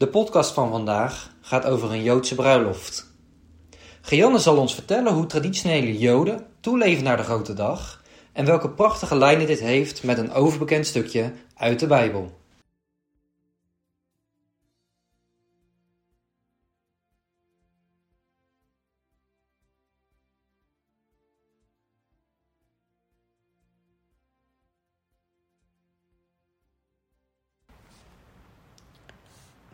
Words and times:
De 0.00 0.08
podcast 0.08 0.52
van 0.52 0.70
vandaag 0.70 1.30
gaat 1.40 1.64
over 1.64 1.92
een 1.92 2.02
Joodse 2.02 2.34
bruiloft. 2.34 3.06
Gianne 4.00 4.38
zal 4.38 4.56
ons 4.56 4.74
vertellen 4.74 5.12
hoe 5.12 5.26
traditionele 5.26 5.98
Joden 5.98 6.46
toeleven 6.60 7.04
naar 7.04 7.16
de 7.16 7.22
grote 7.22 7.54
dag 7.54 8.02
en 8.32 8.44
welke 8.44 8.70
prachtige 8.70 9.16
lijnen 9.16 9.46
dit 9.46 9.60
heeft 9.60 10.02
met 10.02 10.18
een 10.18 10.32
overbekend 10.32 10.86
stukje 10.86 11.32
uit 11.54 11.80
de 11.80 11.86
Bijbel. 11.86 12.39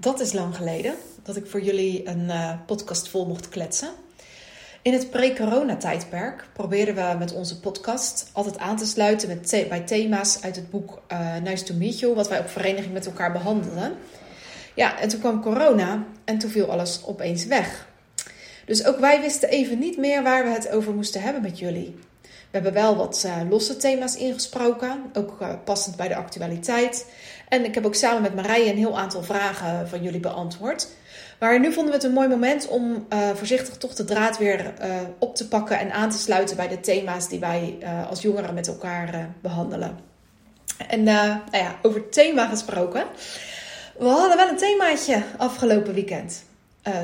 Dat 0.06 0.20
is 0.20 0.32
lang 0.32 0.56
geleden 0.56 0.94
dat 1.22 1.36
ik 1.36 1.46
voor 1.46 1.60
jullie 1.60 2.08
een 2.08 2.24
uh, 2.24 2.52
podcast 2.66 3.08
vol 3.08 3.26
mocht 3.26 3.48
kletsen. 3.48 3.88
In 4.82 4.92
het 4.92 5.10
pre-corona-tijdperk 5.10 6.48
probeerden 6.52 6.94
we 6.94 7.18
met 7.18 7.32
onze 7.32 7.60
podcast 7.60 8.30
altijd 8.32 8.58
aan 8.58 8.76
te 8.76 8.86
sluiten 8.86 9.28
met 9.28 9.66
bij 9.68 9.80
thema's 9.80 10.42
uit 10.42 10.56
het 10.56 10.70
boek 10.70 11.02
uh, 11.12 11.36
Nice 11.36 11.64
to 11.64 11.74
Meet 11.74 11.98
You, 11.98 12.14
wat 12.14 12.28
wij 12.28 12.38
op 12.38 12.48
vereniging 12.48 12.92
met 12.92 13.06
elkaar 13.06 13.32
behandelden. 13.32 13.96
Ja, 14.74 14.98
en 15.00 15.08
toen 15.08 15.20
kwam 15.20 15.42
corona 15.42 16.04
en 16.24 16.38
toen 16.38 16.50
viel 16.50 16.70
alles 16.70 17.00
opeens 17.04 17.46
weg. 17.46 17.88
Dus 18.66 18.84
ook 18.84 18.98
wij 18.98 19.20
wisten 19.20 19.48
even 19.48 19.78
niet 19.78 19.96
meer 19.96 20.22
waar 20.22 20.44
we 20.44 20.50
het 20.50 20.68
over 20.68 20.94
moesten 20.94 21.22
hebben 21.22 21.42
met 21.42 21.58
jullie. 21.58 21.94
We 22.22 22.62
hebben 22.62 22.72
wel 22.72 22.96
wat 22.96 23.22
uh, 23.26 23.50
losse 23.50 23.76
thema's 23.76 24.16
ingesproken, 24.16 25.02
ook 25.12 25.38
passend 25.64 25.96
bij 25.96 26.08
de 26.08 26.16
actualiteit. 26.16 27.06
En 27.48 27.64
ik 27.64 27.74
heb 27.74 27.86
ook 27.86 27.94
samen 27.94 28.22
met 28.22 28.34
Marije 28.34 28.70
een 28.70 28.76
heel 28.76 28.98
aantal 28.98 29.22
vragen 29.22 29.88
van 29.88 30.02
jullie 30.02 30.20
beantwoord. 30.20 30.88
Maar 31.38 31.60
nu 31.60 31.72
vonden 31.72 31.92
we 31.92 31.98
het 31.98 32.06
een 32.06 32.12
mooi 32.12 32.28
moment 32.28 32.68
om 32.68 33.06
uh, 33.12 33.30
voorzichtig 33.34 33.76
toch 33.76 33.94
de 33.94 34.04
draad 34.04 34.38
weer 34.38 34.72
op 35.18 35.34
te 35.34 35.48
pakken 35.48 35.78
en 35.78 35.92
aan 35.92 36.10
te 36.10 36.18
sluiten 36.18 36.56
bij 36.56 36.68
de 36.68 36.80
thema's 36.80 37.28
die 37.28 37.40
wij 37.40 37.78
als 38.08 38.22
jongeren 38.22 38.54
met 38.54 38.68
elkaar 38.68 39.30
behandelen. 39.40 39.98
En 40.88 41.02
nou 41.02 41.40
ja, 41.50 41.78
over 41.82 42.08
thema 42.08 42.46
gesproken. 42.46 43.04
We 43.98 44.06
hadden 44.06 44.36
wel 44.36 44.48
een 44.48 44.56
themaatje 44.56 45.22
afgelopen 45.36 45.94
weekend. 45.94 46.44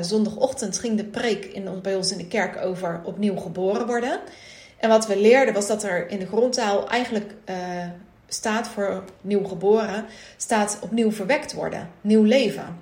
zondagochtend 0.01 0.79
ging 0.79 0.97
de 0.97 1.05
preek 1.05 1.45
in, 1.45 1.81
bij 1.81 1.95
ons 1.95 2.11
in 2.11 2.17
de 2.17 2.27
kerk 2.27 2.65
over 2.65 3.01
opnieuw 3.03 3.35
geboren 3.35 3.87
worden. 3.87 4.19
En 4.77 4.89
wat 4.89 5.07
we 5.07 5.17
leerden 5.17 5.53
was 5.53 5.67
dat 5.67 5.83
er 5.83 6.09
in 6.09 6.19
de 6.19 6.27
grondtaal 6.27 6.89
eigenlijk 6.89 7.33
staat 8.33 8.67
voor 8.67 9.03
nieuw 9.21 9.43
geboren, 9.43 10.05
staat 10.37 10.77
opnieuw 10.81 11.11
verwekt 11.11 11.53
worden, 11.53 11.89
nieuw 12.01 12.23
leven. 12.23 12.77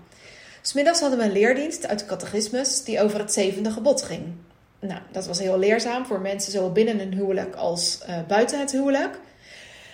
Smiddags 0.61 0.99
hadden 0.99 1.19
we 1.19 1.25
een 1.25 1.31
leerdienst 1.31 1.87
uit 1.87 1.99
de 1.99 2.05
catechismus 2.05 2.83
die 2.83 3.01
over 3.01 3.19
het 3.19 3.33
zevende 3.33 3.71
gebod 3.71 4.01
ging. 4.01 4.33
Nou, 4.79 4.99
dat 5.11 5.27
was 5.27 5.39
heel 5.39 5.57
leerzaam 5.59 6.05
voor 6.05 6.21
mensen 6.21 6.51
zowel 6.51 6.71
binnen 6.71 6.99
een 6.99 7.13
huwelijk 7.13 7.55
als 7.55 7.99
uh, 8.09 8.15
buiten 8.27 8.59
het 8.59 8.71
huwelijk. 8.71 9.19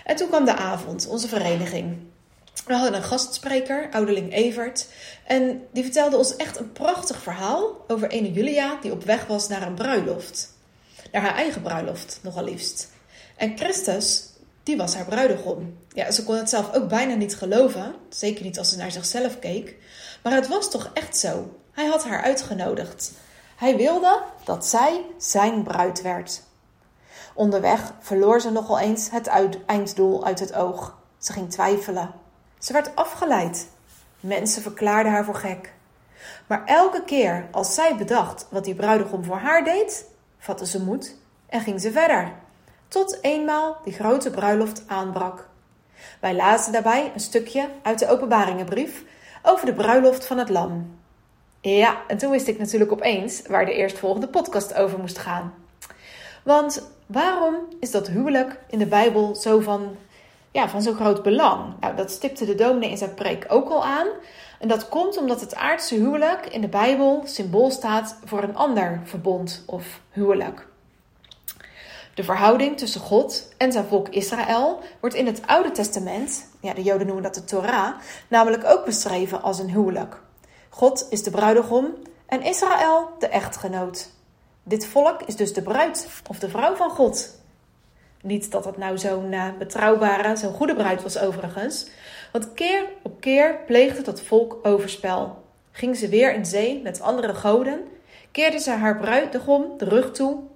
En 0.04 0.16
toen 0.16 0.28
kwam 0.28 0.44
de 0.44 0.56
avond, 0.56 1.08
onze 1.08 1.28
vereniging. 1.28 1.96
We 2.66 2.74
hadden 2.74 2.94
een 2.94 3.02
gastspreker, 3.02 3.88
ouderling 3.90 4.32
Evert. 4.32 4.86
En 5.26 5.62
die 5.72 5.82
vertelde 5.82 6.16
ons 6.16 6.36
echt 6.36 6.58
een 6.58 6.72
prachtig 6.72 7.22
verhaal 7.22 7.84
over 7.86 8.08
ene 8.08 8.32
Julia 8.32 8.78
die 8.82 8.92
op 8.92 9.04
weg 9.04 9.26
was 9.26 9.48
naar 9.48 9.62
een 9.62 9.74
bruiloft 9.74 10.56
naar 11.12 11.22
haar 11.22 11.34
eigen 11.34 11.62
bruiloft, 11.62 12.18
nogal 12.22 12.44
liefst. 12.44 12.90
En 13.36 13.56
Christus, 13.56 14.27
die 14.68 14.76
was 14.76 14.94
haar 14.94 15.04
bruidegom. 15.04 15.78
Ja, 15.88 16.10
ze 16.10 16.24
kon 16.24 16.34
het 16.34 16.48
zelf 16.48 16.74
ook 16.74 16.88
bijna 16.88 17.14
niet 17.14 17.36
geloven, 17.36 17.94
zeker 18.08 18.44
niet 18.44 18.58
als 18.58 18.68
ze 18.68 18.76
naar 18.76 18.90
zichzelf 18.90 19.38
keek. 19.38 19.76
Maar 20.22 20.32
het 20.32 20.48
was 20.48 20.70
toch 20.70 20.90
echt 20.94 21.16
zo. 21.16 21.54
Hij 21.72 21.86
had 21.86 22.04
haar 22.04 22.22
uitgenodigd. 22.22 23.12
Hij 23.56 23.76
wilde 23.76 24.22
dat 24.44 24.66
zij 24.66 25.04
zijn 25.18 25.62
bruid 25.62 26.02
werd. 26.02 26.42
Onderweg 27.34 27.92
verloor 28.00 28.40
ze 28.40 28.50
nogal 28.50 28.78
eens 28.78 29.10
het 29.10 29.26
einddoel 29.66 30.24
uit 30.24 30.40
het 30.40 30.54
oog. 30.54 30.98
Ze 31.18 31.32
ging 31.32 31.50
twijfelen. 31.50 32.10
Ze 32.58 32.72
werd 32.72 32.96
afgeleid. 32.96 33.68
Mensen 34.20 34.62
verklaarden 34.62 35.12
haar 35.12 35.24
voor 35.24 35.34
gek. 35.34 35.72
Maar 36.46 36.64
elke 36.64 37.04
keer 37.04 37.48
als 37.50 37.74
zij 37.74 37.96
bedacht 37.96 38.46
wat 38.50 38.64
die 38.64 38.74
bruidegom 38.74 39.24
voor 39.24 39.38
haar 39.38 39.64
deed, 39.64 40.04
vatte 40.38 40.66
ze 40.66 40.82
moed 40.82 41.16
en 41.46 41.60
ging 41.60 41.80
ze 41.80 41.92
verder. 41.92 42.32
Tot 42.88 43.18
eenmaal 43.22 43.76
die 43.84 43.92
grote 43.92 44.30
bruiloft 44.30 44.82
aanbrak. 44.86 45.48
Wij 46.20 46.34
lazen 46.34 46.72
daarbij 46.72 47.10
een 47.14 47.20
stukje 47.20 47.68
uit 47.82 47.98
de 47.98 48.08
Openbaringenbrief 48.08 49.04
over 49.42 49.66
de 49.66 49.72
bruiloft 49.72 50.26
van 50.26 50.38
het 50.38 50.48
Lam. 50.48 50.98
Ja, 51.60 51.96
en 52.06 52.18
toen 52.18 52.30
wist 52.30 52.46
ik 52.46 52.58
natuurlijk 52.58 52.92
opeens 52.92 53.42
waar 53.46 53.66
de 53.66 53.72
eerstvolgende 53.74 54.28
podcast 54.28 54.74
over 54.74 54.98
moest 54.98 55.18
gaan. 55.18 55.54
Want 56.44 56.90
waarom 57.06 57.54
is 57.80 57.90
dat 57.90 58.08
huwelijk 58.08 58.60
in 58.68 58.78
de 58.78 58.86
Bijbel 58.86 59.34
zo 59.34 59.60
van, 59.60 59.96
ja, 60.50 60.68
van 60.68 60.82
zo'n 60.82 60.94
groot 60.94 61.22
belang? 61.22 61.74
Nou, 61.80 61.96
dat 61.96 62.10
stipte 62.10 62.44
de 62.44 62.54
dominee 62.54 62.90
in 62.90 62.96
zijn 62.96 63.14
preek 63.14 63.44
ook 63.48 63.68
al 63.68 63.84
aan. 63.84 64.06
En 64.58 64.68
dat 64.68 64.88
komt 64.88 65.16
omdat 65.16 65.40
het 65.40 65.54
aardse 65.54 65.94
huwelijk 65.94 66.46
in 66.46 66.60
de 66.60 66.68
Bijbel 66.68 67.22
symbool 67.24 67.70
staat 67.70 68.18
voor 68.24 68.42
een 68.42 68.56
ander 68.56 69.00
verbond 69.04 69.62
of 69.66 70.00
huwelijk. 70.10 70.67
De 72.18 72.24
verhouding 72.24 72.76
tussen 72.76 73.00
God 73.00 73.48
en 73.56 73.72
zijn 73.72 73.84
volk 73.84 74.08
Israël 74.08 74.80
wordt 75.00 75.14
in 75.14 75.26
het 75.26 75.40
Oude 75.46 75.70
Testament, 75.70 76.46
ja, 76.60 76.74
de 76.74 76.82
Joden 76.82 77.06
noemen 77.06 77.24
dat 77.24 77.34
de 77.34 77.44
Torah, 77.44 77.94
namelijk 78.28 78.64
ook 78.64 78.84
beschreven 78.84 79.42
als 79.42 79.58
een 79.58 79.70
huwelijk. 79.70 80.20
God 80.68 81.06
is 81.10 81.22
de 81.22 81.30
bruidegom 81.30 81.94
en 82.26 82.42
Israël 82.42 83.10
de 83.18 83.28
echtgenoot. 83.28 84.10
Dit 84.62 84.86
volk 84.86 85.22
is 85.22 85.36
dus 85.36 85.52
de 85.52 85.62
bruid 85.62 86.08
of 86.28 86.38
de 86.38 86.48
vrouw 86.48 86.74
van 86.74 86.90
God. 86.90 87.40
Niet 88.22 88.50
dat 88.50 88.64
het 88.64 88.76
nou 88.76 88.98
zo'n 88.98 89.32
uh, 89.32 89.44
betrouwbare, 89.58 90.36
zo'n 90.36 90.54
goede 90.54 90.74
bruid 90.74 91.02
was 91.02 91.18
overigens. 91.18 91.90
Want 92.32 92.54
keer 92.54 92.84
op 93.02 93.20
keer 93.20 93.58
pleegde 93.66 94.02
dat 94.02 94.20
volk 94.20 94.58
overspel. 94.62 95.44
Ging 95.70 95.96
ze 95.96 96.08
weer 96.08 96.34
in 96.34 96.46
zee 96.46 96.82
met 96.82 97.00
andere 97.00 97.34
goden? 97.34 97.80
Keerde 98.32 98.58
ze 98.58 98.70
haar 98.70 98.96
bruidegom 98.96 99.64
de 99.76 99.84
rug 99.84 100.12
toe? 100.12 100.48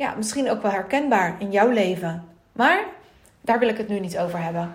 Ja, 0.00 0.14
misschien 0.14 0.50
ook 0.50 0.62
wel 0.62 0.70
herkenbaar 0.70 1.36
in 1.38 1.50
jouw 1.50 1.68
leven. 1.68 2.28
Maar 2.52 2.84
daar 3.40 3.58
wil 3.58 3.68
ik 3.68 3.76
het 3.76 3.88
nu 3.88 4.00
niet 4.00 4.18
over 4.18 4.42
hebben. 4.42 4.74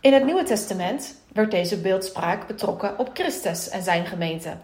In 0.00 0.12
het 0.12 0.24
Nieuwe 0.24 0.42
Testament 0.42 1.22
werd 1.32 1.50
deze 1.50 1.80
beeldspraak 1.80 2.46
betrokken 2.46 2.98
op 2.98 3.10
Christus 3.12 3.68
en 3.68 3.82
zijn 3.82 4.06
gemeente. 4.06 4.56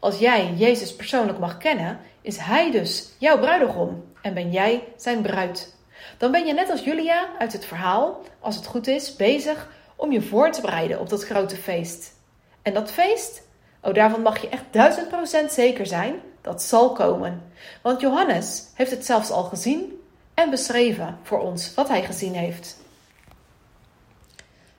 Als 0.00 0.18
jij 0.18 0.52
Jezus 0.54 0.96
persoonlijk 0.96 1.38
mag 1.38 1.56
kennen, 1.56 1.98
is 2.20 2.36
Hij 2.36 2.70
dus 2.70 3.12
jouw 3.18 3.38
bruidegom 3.38 4.04
en 4.20 4.34
ben 4.34 4.50
jij 4.50 4.82
zijn 4.96 5.22
bruid. 5.22 5.76
Dan 6.18 6.30
ben 6.30 6.46
je 6.46 6.52
net 6.52 6.70
als 6.70 6.84
Julia 6.84 7.28
uit 7.38 7.52
het 7.52 7.64
verhaal, 7.64 8.20
als 8.40 8.56
het 8.56 8.66
goed 8.66 8.86
is, 8.86 9.16
bezig 9.16 9.68
om 9.96 10.12
je 10.12 10.22
voor 10.22 10.50
te 10.50 10.60
bereiden 10.60 11.00
op 11.00 11.08
dat 11.08 11.24
grote 11.24 11.56
feest. 11.56 12.12
En 12.62 12.74
dat 12.74 12.92
feest, 12.92 13.42
oh 13.80 13.94
daarvan 13.94 14.22
mag 14.22 14.40
je 14.40 14.48
echt 14.48 14.64
duizend 14.70 15.08
procent 15.08 15.52
zeker 15.52 15.86
zijn, 15.86 16.14
dat 16.42 16.62
zal 16.62 16.92
komen. 16.92 17.42
Want 17.82 18.00
Johannes 18.00 18.64
heeft 18.74 18.90
het 18.90 19.06
zelfs 19.06 19.30
al 19.30 19.44
gezien 19.44 20.00
en 20.34 20.50
beschreven 20.50 21.18
voor 21.22 21.40
ons 21.40 21.74
wat 21.74 21.88
hij 21.88 22.04
gezien 22.04 22.34
heeft. 22.34 22.76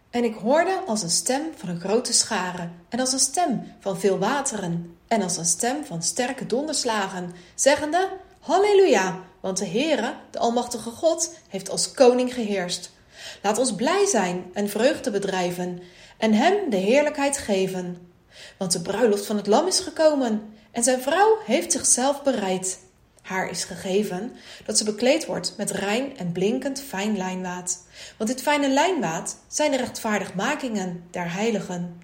En 0.09 0.24
ik 0.24 0.35
hoorde 0.35 0.81
als 0.88 1.03
een 1.03 1.09
stem 1.09 1.41
van 1.56 1.69
een 1.69 1.79
grote 1.79 2.13
schare, 2.13 2.69
en 2.90 3.00
als 3.00 3.13
een 3.13 3.19
stem 3.19 3.74
van 3.79 4.00
veel 4.00 4.18
wateren, 4.18 4.97
en 5.07 5.22
als 5.22 5.38
een 5.38 5.46
stem 5.46 5.85
van 5.85 6.03
sterke 6.03 6.46
donderslagen, 6.46 7.31
zeggende: 7.56 8.09
Halleluja, 8.40 9.19
want 9.40 9.57
de 9.57 9.68
Heere, 9.68 10.13
de 10.31 10.40
Almachtige 10.40 10.90
God, 10.90 11.34
heeft 11.47 11.69
als 11.69 11.91
koning 11.91 12.34
geheerst. 12.34 12.91
Laat 13.41 13.57
ons 13.57 13.75
blij 13.75 14.06
zijn 14.06 14.45
en 14.54 14.69
vreugde 14.69 15.12
bedrijven 15.12 15.81
en 16.18 16.33
hem 16.33 16.69
de 16.69 16.77
heerlijkheid 16.77 17.38
geven. 17.38 18.07
Want 18.57 18.71
de 18.71 18.81
bruiloft 18.81 19.25
van 19.25 19.36
het 19.36 19.48
lam 19.48 19.68
is 19.68 19.80
gekomen 19.80 20.54
en 20.73 20.83
zijn 20.83 21.01
vrouw 21.01 21.37
heeft 21.45 21.71
zichzelf 21.71 22.23
bereid. 22.23 22.79
Haar 23.21 23.49
is 23.49 23.63
gegeven 23.63 24.35
dat 24.65 24.77
ze 24.77 24.83
bekleed 24.83 25.25
wordt 25.25 25.53
met 25.57 25.71
rein 25.71 26.17
en 26.17 26.31
blinkend 26.31 26.81
fijn 26.81 27.17
lijnwaad. 27.17 27.83
Want 28.17 28.29
dit 28.29 28.41
fijne 28.41 28.69
lijnwaad 28.69 29.37
zijn 29.47 29.71
de 29.71 29.77
rechtvaardigmakingen 29.77 31.03
der 31.11 31.33
heiligen. 31.33 32.01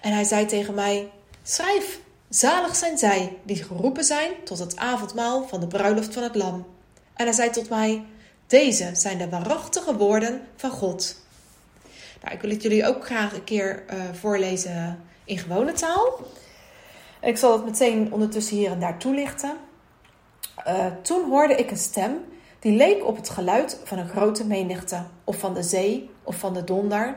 En 0.00 0.12
hij 0.12 0.24
zei 0.24 0.46
tegen 0.46 0.74
mij: 0.74 1.10
Schrijf, 1.42 2.00
zalig 2.28 2.76
zijn 2.76 2.98
zij 2.98 3.36
die 3.42 3.64
geroepen 3.64 4.04
zijn 4.04 4.30
tot 4.44 4.58
het 4.58 4.76
avondmaal 4.76 5.48
van 5.48 5.60
de 5.60 5.66
bruiloft 5.66 6.14
van 6.14 6.22
het 6.22 6.34
Lam. 6.34 6.66
En 7.14 7.24
hij 7.24 7.34
zei 7.34 7.50
tot 7.50 7.68
mij: 7.68 8.04
Deze 8.46 8.90
zijn 8.92 9.18
de 9.18 9.28
waarachtige 9.28 9.96
woorden 9.96 10.40
van 10.56 10.70
God. 10.70 11.16
Nou, 12.22 12.34
ik 12.34 12.40
wil 12.40 12.50
het 12.50 12.62
jullie 12.62 12.86
ook 12.86 13.04
graag 13.04 13.32
een 13.32 13.44
keer 13.44 13.84
uh, 13.90 14.02
voorlezen 14.12 15.04
in 15.24 15.38
gewone 15.38 15.72
taal. 15.72 16.20
Ik 17.20 17.36
zal 17.36 17.52
het 17.52 17.64
meteen 17.64 18.12
ondertussen 18.12 18.56
hier 18.56 18.70
en 18.70 18.80
daar 18.80 18.98
toelichten. 18.98 19.56
Uh, 20.66 20.86
toen 21.02 21.30
hoorde 21.30 21.54
ik 21.54 21.70
een 21.70 21.76
stem 21.76 22.24
die 22.58 22.76
leek 22.76 23.06
op 23.06 23.16
het 23.16 23.28
geluid 23.28 23.80
van 23.84 23.98
een 23.98 24.08
grote 24.08 24.46
menigte, 24.46 25.02
of 25.24 25.38
van 25.38 25.54
de 25.54 25.62
zee, 25.62 26.10
of 26.22 26.36
van 26.36 26.54
de 26.54 26.64
donder. 26.64 27.16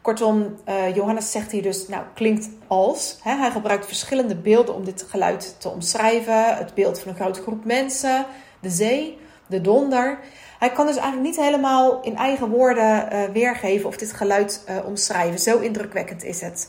Kortom, 0.00 0.56
uh, 0.68 0.94
Johannes 0.94 1.30
zegt 1.30 1.50
hier 1.50 1.62
dus, 1.62 1.88
nou 1.88 2.04
klinkt 2.14 2.48
als. 2.66 3.18
Hè? 3.22 3.36
Hij 3.36 3.50
gebruikt 3.50 3.86
verschillende 3.86 4.36
beelden 4.36 4.74
om 4.74 4.84
dit 4.84 5.04
geluid 5.08 5.56
te 5.58 5.68
omschrijven. 5.68 6.56
Het 6.56 6.74
beeld 6.74 7.00
van 7.00 7.10
een 7.10 7.16
grote 7.16 7.42
groep 7.42 7.64
mensen, 7.64 8.26
de 8.60 8.70
zee, 8.70 9.18
de 9.46 9.60
donder. 9.60 10.18
Hij 10.58 10.72
kan 10.72 10.86
dus 10.86 10.96
eigenlijk 10.96 11.26
niet 11.26 11.44
helemaal 11.44 12.00
in 12.02 12.16
eigen 12.16 12.48
woorden 12.48 13.08
uh, 13.12 13.24
weergeven 13.24 13.88
of 13.88 13.96
dit 13.96 14.12
geluid 14.12 14.64
omschrijven. 14.84 15.38
Zo 15.38 15.58
indrukwekkend 15.58 16.24
is 16.24 16.40
het. 16.40 16.68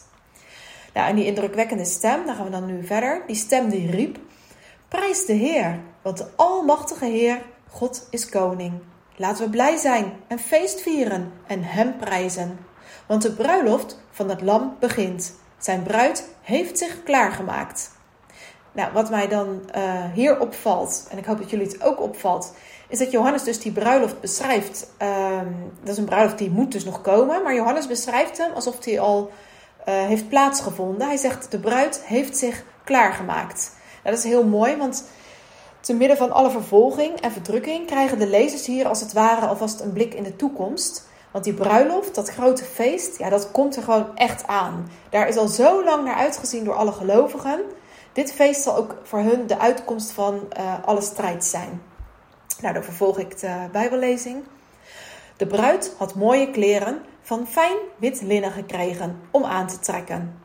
Nou, 0.93 1.07
en 1.09 1.15
die 1.15 1.25
indrukwekkende 1.25 1.85
stem, 1.85 2.25
daar 2.25 2.35
gaan 2.35 2.45
we 2.45 2.51
dan 2.51 2.65
nu 2.65 2.85
verder. 2.85 3.21
Die 3.27 3.35
stem 3.35 3.69
die 3.69 3.91
riep: 3.91 4.17
Prijs 4.87 5.25
de 5.25 5.33
Heer, 5.33 5.79
want 6.01 6.17
de 6.17 6.27
Almachtige 6.35 7.05
Heer, 7.05 7.41
God 7.69 8.07
is 8.09 8.29
koning. 8.29 8.73
Laten 9.15 9.43
we 9.43 9.49
blij 9.49 9.77
zijn 9.77 10.13
en 10.27 10.39
feest 10.39 10.81
vieren 10.81 11.31
en 11.47 11.63
Hem 11.63 11.97
prijzen. 11.97 12.57
Want 13.05 13.21
de 13.21 13.31
bruiloft 13.31 13.99
van 14.11 14.29
het 14.29 14.41
lam 14.41 14.75
begint. 14.79 15.35
Zijn 15.57 15.83
bruid 15.83 16.29
heeft 16.41 16.77
zich 16.77 17.03
klaargemaakt. 17.03 17.91
Nou, 18.71 18.93
wat 18.93 19.09
mij 19.09 19.27
dan 19.27 19.61
uh, 19.75 20.03
hier 20.13 20.39
opvalt, 20.39 21.07
en 21.09 21.17
ik 21.17 21.25
hoop 21.25 21.37
dat 21.37 21.49
jullie 21.49 21.65
het 21.65 21.83
ook 21.83 22.01
opvalt, 22.01 22.53
is 22.87 22.99
dat 22.99 23.11
Johannes 23.11 23.43
dus 23.43 23.59
die 23.59 23.71
bruiloft 23.71 24.19
beschrijft. 24.19 24.91
Uh, 25.01 25.39
dat 25.79 25.91
is 25.91 25.97
een 25.97 26.05
bruiloft 26.05 26.37
die 26.37 26.49
moet 26.49 26.71
dus 26.71 26.85
nog 26.85 27.01
komen, 27.01 27.43
maar 27.43 27.55
Johannes 27.55 27.87
beschrijft 27.87 28.37
hem 28.37 28.51
alsof 28.51 28.79
die 28.79 28.99
al 29.01 29.31
uh, 29.89 29.94
heeft 29.94 30.30
plaatsgevonden. 30.30 31.07
Hij 31.07 31.18
zegt: 31.18 31.51
De 31.51 31.59
bruid 31.59 32.01
heeft 32.06 32.38
zich 32.38 32.63
klaargemaakt. 32.83 33.71
Nou, 34.03 34.15
dat 34.15 34.25
is 34.25 34.31
heel 34.31 34.45
mooi, 34.45 34.77
want 34.77 35.03
te 35.80 35.94
midden 35.94 36.18
van 36.18 36.31
alle 36.31 36.50
vervolging 36.50 37.19
en 37.19 37.31
verdrukking 37.31 37.88
krijgen 37.88 38.19
de 38.19 38.27
lezers 38.27 38.65
hier 38.65 38.88
als 38.88 39.00
het 39.00 39.13
ware 39.13 39.45
alvast 39.45 39.80
een 39.80 39.94
blik 39.94 40.13
in 40.13 40.24
de 40.24 40.35
toekomst. 40.35 41.07
Want 41.31 41.45
die 41.45 41.53
bruiloft, 41.53 42.15
dat 42.15 42.30
grote 42.30 42.63
feest, 42.63 43.18
ja, 43.18 43.30
dat 43.30 43.51
komt 43.51 43.75
er 43.75 43.83
gewoon 43.83 44.15
echt 44.15 44.47
aan. 44.47 44.89
Daar 45.09 45.27
is 45.27 45.38
al 45.38 45.47
zo 45.47 45.83
lang 45.83 46.06
naar 46.06 46.15
uitgezien 46.15 46.63
door 46.63 46.75
alle 46.75 46.91
gelovigen. 46.91 47.62
Dit 48.13 48.33
feest 48.33 48.62
zal 48.62 48.75
ook 48.75 48.95
voor 49.03 49.19
hun 49.19 49.47
de 49.47 49.59
uitkomst 49.59 50.12
van 50.12 50.39
uh, 50.57 50.74
alle 50.86 51.01
strijd 51.01 51.45
zijn. 51.45 51.81
Nou, 52.62 52.74
dan 52.74 52.83
vervolg 52.83 53.19
ik 53.19 53.39
de 53.39 53.68
Bijbellezing. 53.71 54.44
De 55.38 55.47
bruid 55.47 55.95
had 55.97 56.15
mooie 56.15 56.51
kleren 56.51 57.01
van 57.23 57.47
fijn 57.47 57.77
wit 57.97 58.21
linnen 58.21 58.51
gekregen 58.51 59.19
om 59.31 59.43
aan 59.43 59.67
te 59.67 59.79
trekken. 59.79 60.41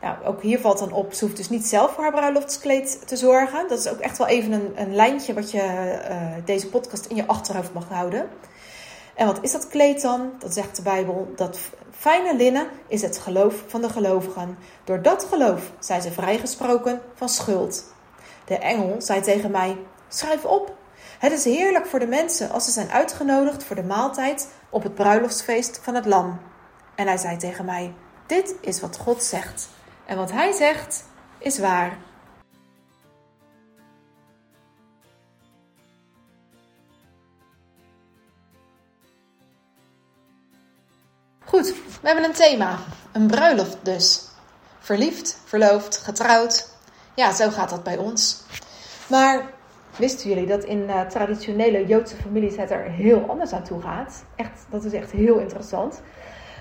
Nou, 0.00 0.24
ook 0.24 0.42
hier 0.42 0.60
valt 0.60 0.78
dan 0.78 0.92
op, 0.92 1.12
ze 1.12 1.24
hoeft 1.24 1.36
dus 1.36 1.48
niet 1.48 1.66
zelf 1.66 1.92
voor 1.92 2.02
haar 2.02 2.12
bruiloftskleed 2.12 3.08
te 3.08 3.16
zorgen. 3.16 3.68
Dat 3.68 3.78
is 3.78 3.88
ook 3.88 3.98
echt 3.98 4.18
wel 4.18 4.26
even 4.26 4.52
een, 4.52 4.72
een 4.74 4.94
lijntje 4.94 5.34
wat 5.34 5.50
je 5.50 5.62
uh, 6.10 6.32
deze 6.44 6.68
podcast 6.68 7.06
in 7.06 7.16
je 7.16 7.26
achterhoofd 7.26 7.72
mag 7.72 7.88
houden. 7.88 8.28
En 9.14 9.26
wat 9.26 9.38
is 9.42 9.52
dat 9.52 9.68
kleed 9.68 10.02
dan? 10.02 10.32
Dat 10.38 10.54
zegt 10.54 10.76
de 10.76 10.82
Bijbel. 10.82 11.32
Dat 11.36 11.58
fijne 11.90 12.36
linnen 12.36 12.66
is 12.88 13.02
het 13.02 13.18
geloof 13.18 13.64
van 13.66 13.80
de 13.80 13.88
gelovigen. 13.88 14.58
Door 14.84 15.02
dat 15.02 15.24
geloof 15.24 15.72
zijn 15.78 16.02
ze 16.02 16.12
vrijgesproken 16.12 17.00
van 17.14 17.28
schuld. 17.28 17.84
De 18.44 18.58
engel 18.58 18.94
zei 18.98 19.20
tegen 19.20 19.50
mij: 19.50 19.76
Schrijf 20.08 20.44
op. 20.44 20.78
Het 21.18 21.32
is 21.32 21.44
heerlijk 21.44 21.86
voor 21.86 21.98
de 21.98 22.06
mensen 22.06 22.50
als 22.50 22.64
ze 22.64 22.70
zijn 22.70 22.90
uitgenodigd 22.90 23.64
voor 23.64 23.76
de 23.76 23.82
maaltijd 23.82 24.48
op 24.70 24.82
het 24.82 24.94
bruiloftsfeest 24.94 25.78
van 25.82 25.94
het 25.94 26.06
Lam. 26.06 26.40
En 26.94 27.06
hij 27.06 27.16
zei 27.16 27.36
tegen 27.36 27.64
mij: 27.64 27.94
Dit 28.26 28.54
is 28.60 28.80
wat 28.80 28.96
God 28.96 29.22
zegt. 29.22 29.68
En 30.06 30.16
wat 30.16 30.30
hij 30.30 30.52
zegt 30.52 31.04
is 31.38 31.58
waar. 31.58 31.98
Goed, 41.44 41.74
we 42.00 42.06
hebben 42.06 42.24
een 42.24 42.32
thema. 42.32 42.78
Een 43.12 43.26
bruiloft 43.26 43.78
dus. 43.82 44.28
Verliefd, 44.78 45.38
verloofd, 45.44 45.96
getrouwd. 45.96 46.68
Ja, 47.14 47.32
zo 47.32 47.50
gaat 47.50 47.70
dat 47.70 47.82
bij 47.82 47.96
ons. 47.96 48.42
Maar 49.06 49.50
wisten 50.00 50.28
jullie 50.28 50.46
dat 50.46 50.64
in 50.64 50.78
uh, 50.78 51.00
traditionele 51.00 51.86
Joodse 51.86 52.16
families 52.16 52.56
het 52.56 52.70
er 52.70 52.82
heel 52.82 53.24
anders 53.28 53.52
aan 53.52 53.62
toe 53.62 53.80
gaat? 53.80 54.24
Echt, 54.36 54.66
dat 54.70 54.84
is 54.84 54.92
echt 54.92 55.10
heel 55.10 55.38
interessant. 55.38 56.02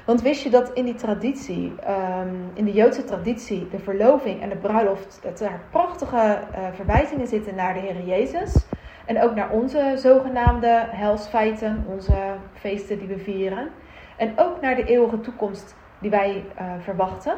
Want 0.06 0.22
wist 0.22 0.44
je 0.44 0.50
dat 0.50 0.74
in 0.74 0.86
die 0.86 0.96
traditie, 0.96 1.74
um, 2.22 2.52
in 2.54 2.66
de 2.66 2.72
Joodse 2.72 3.04
traditie, 3.04 3.68
de 3.70 3.80
verloving 3.80 4.42
en 4.42 4.50
de 4.50 4.56
bruiloft, 4.56 5.20
dat 5.22 5.40
er 5.40 5.60
prachtige 5.70 6.16
uh, 6.16 6.68
verwijzingen 6.74 7.28
zitten 7.28 7.56
naar 7.56 7.74
de 7.74 7.80
Heer 7.80 8.06
Jezus. 8.06 8.66
En 9.06 9.22
ook 9.22 9.36
naar 9.36 9.50
onze 9.50 9.94
zogenaamde 9.96 10.86
helsfeiten, 10.90 11.86
onze 11.88 12.16
feesten 12.54 13.00
die 13.00 13.08
we 13.08 13.18
vieren. 13.18 13.70
En 14.18 14.34
ook 14.36 14.62
naar 14.62 14.76
de 14.76 14.84
eeuwige 14.84 15.20
toekomst 15.20 15.76
die 16.00 16.10
wij 16.10 16.44
uh, 16.62 16.72
verwachten. 16.80 17.34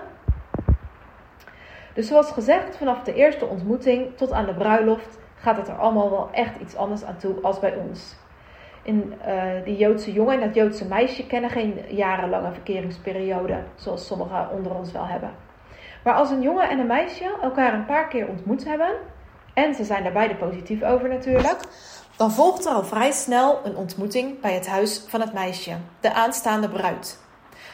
Dus 1.93 2.07
zoals 2.07 2.31
gezegd, 2.31 2.77
vanaf 2.77 3.03
de 3.03 3.13
eerste 3.13 3.45
ontmoeting 3.45 4.07
tot 4.15 4.31
aan 4.31 4.45
de 4.45 4.53
bruiloft 4.53 5.19
gaat 5.41 5.57
het 5.57 5.67
er 5.67 5.75
allemaal 5.75 6.09
wel 6.09 6.29
echt 6.31 6.59
iets 6.61 6.75
anders 6.75 7.03
aan 7.03 7.17
toe 7.17 7.35
als 7.41 7.59
bij 7.59 7.75
ons. 7.75 8.15
In 8.83 9.13
uh, 9.27 9.43
die 9.65 9.77
Joodse 9.77 10.11
jongen 10.11 10.33
en 10.33 10.47
dat 10.47 10.55
Joodse 10.55 10.85
meisje 10.85 11.27
kennen 11.27 11.49
geen 11.49 11.79
jarenlange 11.89 12.51
verkeringsperiode, 12.51 13.63
zoals 13.75 14.07
sommigen 14.07 14.49
onder 14.49 14.75
ons 14.75 14.91
wel 14.91 15.05
hebben. 15.05 15.31
Maar 16.03 16.13
als 16.13 16.29
een 16.29 16.41
jongen 16.41 16.69
en 16.69 16.79
een 16.79 16.87
meisje 16.87 17.37
elkaar 17.41 17.73
een 17.73 17.85
paar 17.85 18.07
keer 18.07 18.27
ontmoet 18.27 18.65
hebben, 18.65 18.89
en 19.53 19.75
ze 19.75 19.83
zijn 19.83 20.03
daar 20.03 20.11
beide 20.11 20.35
positief 20.35 20.83
over 20.83 21.09
natuurlijk, 21.09 21.59
dan 22.15 22.31
volgt 22.31 22.65
er 22.65 22.71
al 22.71 22.83
vrij 22.83 23.11
snel 23.11 23.59
een 23.63 23.75
ontmoeting 23.75 24.39
bij 24.39 24.53
het 24.53 24.67
huis 24.67 25.03
van 25.07 25.21
het 25.21 25.33
meisje, 25.33 25.71
de 25.99 26.13
aanstaande 26.13 26.69
bruid. 26.69 27.19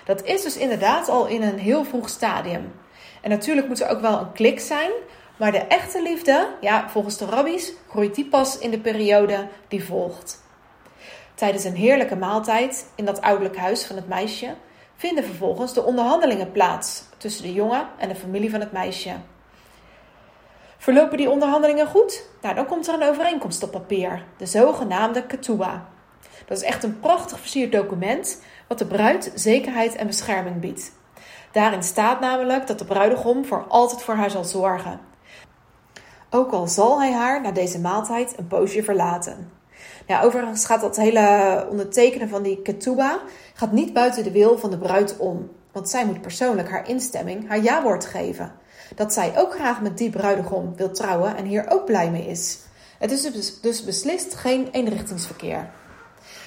Dat 0.05 0.23
is 0.23 0.43
dus 0.43 0.57
inderdaad 0.57 1.09
al 1.09 1.27
in 1.27 1.41
een 1.41 1.59
heel 1.59 1.83
vroeg 1.83 2.09
stadium. 2.09 2.73
En 3.21 3.29
natuurlijk 3.29 3.67
moet 3.67 3.81
er 3.81 3.89
ook 3.89 4.01
wel 4.01 4.19
een 4.19 4.31
klik 4.31 4.59
zijn, 4.59 4.91
maar 5.37 5.51
de 5.51 5.57
echte 5.57 6.01
liefde, 6.01 6.47
ja, 6.61 6.89
volgens 6.89 7.17
de 7.17 7.25
rabbies, 7.25 7.73
groeit 7.89 8.15
die 8.15 8.25
pas 8.25 8.57
in 8.57 8.71
de 8.71 8.79
periode 8.79 9.47
die 9.67 9.83
volgt. 9.83 10.45
Tijdens 11.35 11.63
een 11.63 11.75
heerlijke 11.75 12.15
maaltijd 12.15 12.91
in 12.95 13.05
dat 13.05 13.21
ouderlijk 13.21 13.57
huis 13.57 13.85
van 13.85 13.95
het 13.95 14.07
meisje 14.07 14.55
vinden 14.95 15.23
vervolgens 15.23 15.73
de 15.73 15.83
onderhandelingen 15.83 16.51
plaats 16.51 17.03
tussen 17.17 17.43
de 17.43 17.53
jongen 17.53 17.87
en 17.97 18.09
de 18.09 18.15
familie 18.15 18.49
van 18.49 18.59
het 18.59 18.71
meisje. 18.71 19.11
Verlopen 20.77 21.17
die 21.17 21.29
onderhandelingen 21.29 21.87
goed? 21.87 22.23
Nou, 22.41 22.55
dan 22.55 22.65
komt 22.65 22.87
er 22.87 22.93
een 22.93 23.09
overeenkomst 23.09 23.63
op 23.63 23.71
papier, 23.71 24.23
de 24.37 24.45
zogenaamde 24.45 25.25
Ketuba. 25.25 25.89
Dat 26.45 26.57
is 26.57 26.63
echt 26.63 26.83
een 26.83 26.99
prachtig 26.99 27.39
versierd 27.39 27.71
document 27.71 28.41
wat 28.67 28.79
de 28.79 28.85
bruid 28.85 29.31
zekerheid 29.35 29.95
en 29.95 30.07
bescherming 30.07 30.59
biedt. 30.59 30.91
Daarin 31.51 31.83
staat 31.83 32.19
namelijk 32.19 32.67
dat 32.67 32.79
de 32.79 32.85
bruidegom 32.85 33.45
voor 33.45 33.65
altijd 33.67 34.01
voor 34.01 34.15
haar 34.15 34.29
zal 34.29 34.43
zorgen. 34.43 34.99
Ook 36.29 36.51
al 36.51 36.67
zal 36.67 36.99
hij 36.99 37.11
haar 37.11 37.41
na 37.41 37.51
deze 37.51 37.79
maaltijd 37.79 38.33
een 38.37 38.47
poosje 38.47 38.83
verlaten. 38.83 39.51
Ja, 40.07 40.21
overigens 40.21 40.65
gaat 40.65 40.81
dat 40.81 40.95
hele 40.95 41.67
ondertekenen 41.69 42.29
van 42.29 42.43
die 42.43 42.61
ketuba 42.61 43.19
gaat 43.53 43.71
niet 43.71 43.93
buiten 43.93 44.23
de 44.23 44.31
wil 44.31 44.57
van 44.57 44.69
de 44.69 44.77
bruid 44.77 45.17
om. 45.17 45.49
Want 45.71 45.89
zij 45.89 46.05
moet 46.05 46.21
persoonlijk 46.21 46.69
haar 46.69 46.89
instemming, 46.89 47.47
haar 47.47 47.63
ja-woord 47.63 48.05
geven. 48.05 48.51
Dat 48.95 49.13
zij 49.13 49.33
ook 49.37 49.53
graag 49.53 49.81
met 49.81 49.97
die 49.97 50.09
bruidegom 50.09 50.75
wil 50.75 50.91
trouwen 50.91 51.35
en 51.35 51.45
hier 51.45 51.65
ook 51.69 51.85
blij 51.85 52.11
mee 52.11 52.27
is. 52.27 52.57
Het 52.99 53.11
is 53.11 53.21
dus, 53.21 53.61
dus 53.61 53.83
beslist 53.83 54.35
geen 54.35 54.67
eenrichtingsverkeer. 54.71 55.69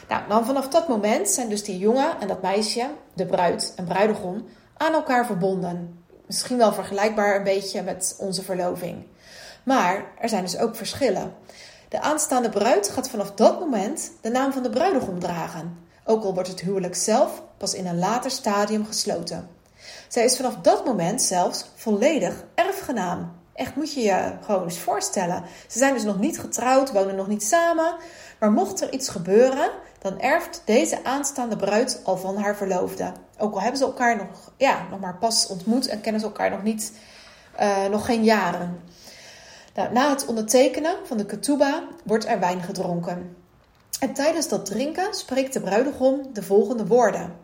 Nou, 0.08 0.22
dan 0.28 0.46
vanaf 0.46 0.68
dat 0.68 0.88
moment 0.88 1.28
zijn 1.28 1.48
dus 1.48 1.64
die 1.64 1.78
jongen 1.78 2.20
en 2.20 2.28
dat 2.28 2.42
meisje, 2.42 2.86
de 3.14 3.26
bruid 3.26 3.72
en 3.76 3.84
bruidegom, 3.84 4.44
aan 4.76 4.92
elkaar 4.92 5.26
verbonden. 5.26 6.04
Misschien 6.26 6.56
wel 6.56 6.72
vergelijkbaar 6.72 7.36
een 7.36 7.44
beetje 7.44 7.82
met 7.82 8.16
onze 8.18 8.42
verloving. 8.42 9.06
Maar 9.70 10.04
er 10.18 10.28
zijn 10.28 10.42
dus 10.42 10.58
ook 10.58 10.76
verschillen. 10.76 11.34
De 11.88 12.00
aanstaande 12.00 12.48
bruid 12.48 12.88
gaat 12.88 13.10
vanaf 13.10 13.32
dat 13.32 13.60
moment 13.60 14.12
de 14.20 14.30
naam 14.30 14.52
van 14.52 14.62
de 14.62 14.70
bruidegom 14.70 15.18
dragen, 15.18 15.78
ook 16.04 16.24
al 16.24 16.34
wordt 16.34 16.48
het 16.48 16.60
huwelijk 16.60 16.94
zelf 16.94 17.42
pas 17.56 17.74
in 17.74 17.86
een 17.86 17.98
later 17.98 18.30
stadium 18.30 18.86
gesloten. 18.86 19.48
Zij 20.08 20.24
is 20.24 20.36
vanaf 20.36 20.56
dat 20.56 20.84
moment 20.84 21.22
zelfs 21.22 21.70
volledig 21.74 22.44
erfgenaam. 22.54 23.32
Echt 23.54 23.76
moet 23.76 23.94
je 23.94 24.00
je 24.00 24.32
gewoon 24.40 24.62
eens 24.62 24.78
voorstellen. 24.78 25.44
Ze 25.68 25.78
zijn 25.78 25.94
dus 25.94 26.04
nog 26.04 26.18
niet 26.18 26.40
getrouwd, 26.40 26.92
wonen 26.92 27.16
nog 27.16 27.28
niet 27.28 27.44
samen. 27.44 27.94
Maar 28.38 28.52
mocht 28.52 28.80
er 28.80 28.92
iets 28.92 29.08
gebeuren, 29.08 29.70
dan 29.98 30.20
erft 30.20 30.62
deze 30.64 31.04
aanstaande 31.04 31.56
bruid 31.56 32.00
al 32.04 32.16
van 32.16 32.36
haar 32.36 32.56
verloofde. 32.56 33.12
Ook 33.38 33.54
al 33.54 33.60
hebben 33.60 33.78
ze 33.78 33.84
elkaar 33.84 34.16
nog, 34.16 34.52
ja, 34.56 34.86
nog 34.90 35.00
maar 35.00 35.18
pas 35.18 35.46
ontmoet 35.46 35.86
en 35.86 36.00
kennen 36.00 36.20
ze 36.20 36.26
elkaar 36.26 36.50
nog, 36.50 36.62
niet, 36.62 36.92
uh, 37.60 37.86
nog 37.86 38.04
geen 38.04 38.24
jaren. 38.24 38.88
Nou, 39.74 39.92
na 39.92 40.10
het 40.10 40.26
ondertekenen 40.26 40.96
van 41.04 41.16
de 41.16 41.26
ketuba 41.26 41.82
wordt 42.04 42.26
er 42.26 42.40
wijn 42.40 42.62
gedronken. 42.62 43.36
En 44.00 44.12
tijdens 44.12 44.48
dat 44.48 44.66
drinken 44.66 45.14
spreekt 45.14 45.52
de 45.52 45.60
bruidegom 45.60 46.30
de 46.32 46.42
volgende 46.42 46.86
woorden. 46.86 47.36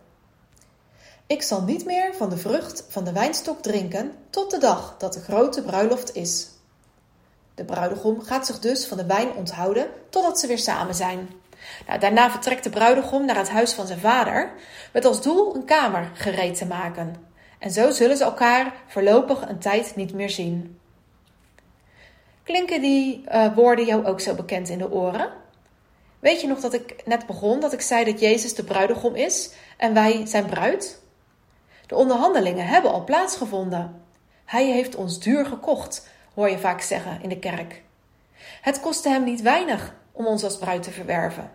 Ik 1.27 1.43
zal 1.43 1.63
niet 1.63 1.85
meer 1.85 2.15
van 2.15 2.31
de 2.31 2.37
vrucht 2.37 2.85
van 2.89 3.05
de 3.05 3.13
wijnstok 3.13 3.63
drinken 3.63 4.13
tot 4.31 4.51
de 4.51 4.59
dag 4.59 4.95
dat 4.99 5.13
de 5.13 5.21
grote 5.21 5.63
bruiloft 5.63 6.15
is. 6.15 6.49
De 7.55 7.65
bruidegom 7.65 8.23
gaat 8.23 8.47
zich 8.47 8.59
dus 8.59 8.87
van 8.87 8.97
de 8.97 9.07
wijn 9.07 9.33
onthouden 9.33 9.87
totdat 10.09 10.41
ze 10.41 10.47
weer 10.47 10.59
samen 10.59 10.95
zijn. 10.95 11.29
Nou, 11.87 11.99
daarna 11.99 12.31
vertrekt 12.31 12.65
de 12.65 12.71
bruidegom 12.71 13.25
naar 13.25 13.37
het 13.37 13.49
huis 13.49 13.73
van 13.73 13.87
zijn 13.87 13.99
vader 13.99 14.53
met 14.93 15.05
als 15.05 15.23
doel 15.23 15.55
een 15.55 15.65
kamer 15.65 16.11
gereed 16.15 16.59
te 16.59 16.67
maken. 16.67 17.17
En 17.59 17.71
zo 17.71 17.91
zullen 17.91 18.17
ze 18.17 18.25
elkaar 18.25 18.75
voorlopig 18.87 19.49
een 19.49 19.59
tijd 19.59 19.97
niet 19.97 20.15
meer 20.15 20.31
zien. 20.31 20.79
Klinken 22.47 22.81
die 22.81 23.25
uh, 23.33 23.55
woorden 23.55 23.85
jou 23.85 24.05
ook 24.05 24.21
zo 24.21 24.35
bekend 24.35 24.69
in 24.69 24.79
de 24.79 24.91
oren? 24.91 25.33
Weet 26.19 26.41
je 26.41 26.47
nog 26.47 26.61
dat 26.61 26.75
ik 26.75 27.03
net 27.05 27.27
begon 27.27 27.61
dat 27.61 27.73
ik 27.73 27.81
zei 27.81 28.05
dat 28.05 28.21
Jezus 28.21 28.55
de 28.55 28.65
bruidegom 28.65 29.15
is 29.15 29.51
en 29.77 29.95
wij 29.95 30.27
zijn 30.27 30.47
bruid? 30.47 31.01
De 31.87 31.95
onderhandelingen 31.95 32.67
hebben 32.67 32.93
al 32.93 33.05
plaatsgevonden. 33.05 34.03
Hij 34.45 34.67
heeft 34.67 34.97
ons 34.97 35.21
duur 35.21 35.47
gekocht, 35.47 36.09
hoor 36.35 36.51
je 36.51 36.59
vaak 36.59 36.81
zeggen 36.81 37.23
in 37.23 37.29
de 37.29 37.39
kerk. 37.39 37.83
Het 38.61 38.81
kostte 38.81 39.09
hem 39.09 39.25
niet 39.25 39.43
weinig 39.43 39.95
om 40.13 40.27
ons 40.27 40.45
als 40.45 40.59
bruid 40.59 40.83
te 40.83 40.91
verwerven. 40.91 41.51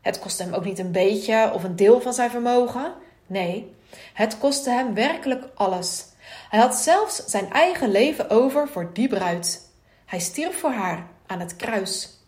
Het 0.00 0.18
kostte 0.18 0.42
hem 0.42 0.54
ook 0.54 0.64
niet 0.64 0.78
een 0.78 0.92
beetje 0.92 1.50
of 1.54 1.64
een 1.64 1.76
deel 1.76 2.00
van 2.00 2.14
zijn 2.14 2.30
vermogen. 2.30 2.92
Nee, 3.26 3.74
het 4.12 4.38
kostte 4.38 4.70
hem 4.70 4.94
werkelijk 4.94 5.44
alles. 5.54 6.04
Hij 6.50 6.60
had 6.60 6.74
zelfs 6.76 7.24
zijn 7.24 7.52
eigen 7.52 7.90
leven 7.90 8.30
over 8.30 8.68
voor 8.68 8.90
die 8.92 9.08
bruid. 9.08 9.72
Hij 10.04 10.18
stierf 10.18 10.58
voor 10.58 10.72
haar 10.72 11.06
aan 11.26 11.40
het 11.40 11.56
kruis. 11.56 12.18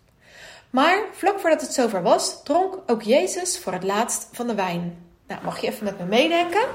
Maar 0.70 1.04
vlak 1.12 1.40
voordat 1.40 1.60
het 1.60 1.72
zover 1.72 2.02
was, 2.02 2.42
dronk 2.42 2.78
ook 2.86 3.02
Jezus 3.02 3.58
voor 3.58 3.72
het 3.72 3.84
laatst 3.84 4.28
van 4.32 4.46
de 4.46 4.54
wijn. 4.54 5.06
Nou, 5.26 5.44
mag 5.44 5.60
je 5.60 5.66
even 5.66 5.84
met 5.84 5.98
me 5.98 6.04
meedenken? 6.04 6.66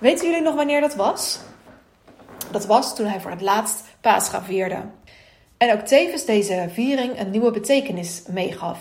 Weten 0.00 0.26
jullie 0.26 0.42
nog 0.42 0.54
wanneer 0.54 0.80
dat 0.80 0.94
was? 0.94 1.38
Dat 2.50 2.66
was 2.66 2.94
toen 2.94 3.06
hij 3.06 3.20
voor 3.20 3.30
het 3.30 3.40
laatst 3.40 3.84
Pascha 4.00 4.42
vierde. 4.42 4.82
En 5.56 5.72
ook 5.72 5.80
tevens 5.80 6.24
deze 6.24 6.68
viering 6.72 7.20
een 7.20 7.30
nieuwe 7.30 7.50
betekenis 7.50 8.22
meegaf. 8.28 8.78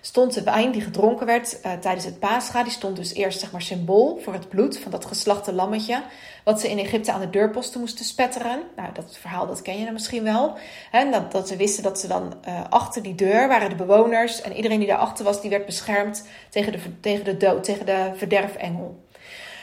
Stond 0.00 0.34
de 0.34 0.42
wijn 0.42 0.70
die 0.70 0.80
gedronken 0.80 1.26
werd 1.26 1.58
uh, 1.66 1.72
tijdens 1.72 2.04
het 2.04 2.18
Pascha, 2.18 2.62
die 2.62 2.72
stond 2.72 2.96
dus 2.96 3.14
eerst 3.14 3.40
zeg 3.40 3.52
maar 3.52 3.62
symbool 3.62 4.18
voor 4.22 4.32
het 4.32 4.48
bloed 4.48 4.78
van 4.78 4.90
dat 4.90 5.04
geslachte 5.04 5.52
lammetje, 5.52 6.02
wat 6.44 6.60
ze 6.60 6.70
in 6.70 6.78
Egypte 6.78 7.12
aan 7.12 7.20
de 7.20 7.30
deurposten 7.30 7.80
moesten 7.80 8.04
spetteren. 8.04 8.62
Nou, 8.76 8.88
dat 8.92 9.18
verhaal 9.20 9.46
dat 9.46 9.62
ken 9.62 9.78
je 9.78 9.84
dan 9.84 9.92
misschien 9.92 10.22
wel. 10.22 10.56
Hè? 10.90 11.10
Dat, 11.10 11.32
dat 11.32 11.48
ze 11.48 11.56
wisten 11.56 11.82
dat 11.82 11.98
ze 11.98 12.06
dan 12.06 12.34
uh, 12.48 12.60
achter 12.68 13.02
die 13.02 13.14
deur 13.14 13.48
waren 13.48 13.68
de 13.68 13.74
bewoners 13.74 14.40
en 14.40 14.52
iedereen 14.52 14.78
die 14.78 14.88
daarachter 14.88 15.24
was, 15.24 15.40
die 15.40 15.50
werd 15.50 15.66
beschermd 15.66 16.26
tegen 16.50 16.72
de, 16.72 17.00
tegen 17.00 17.24
de 17.24 17.36
dood, 17.36 17.64
tegen 17.64 17.86
de 17.86 18.10
verderfengel. 18.14 19.06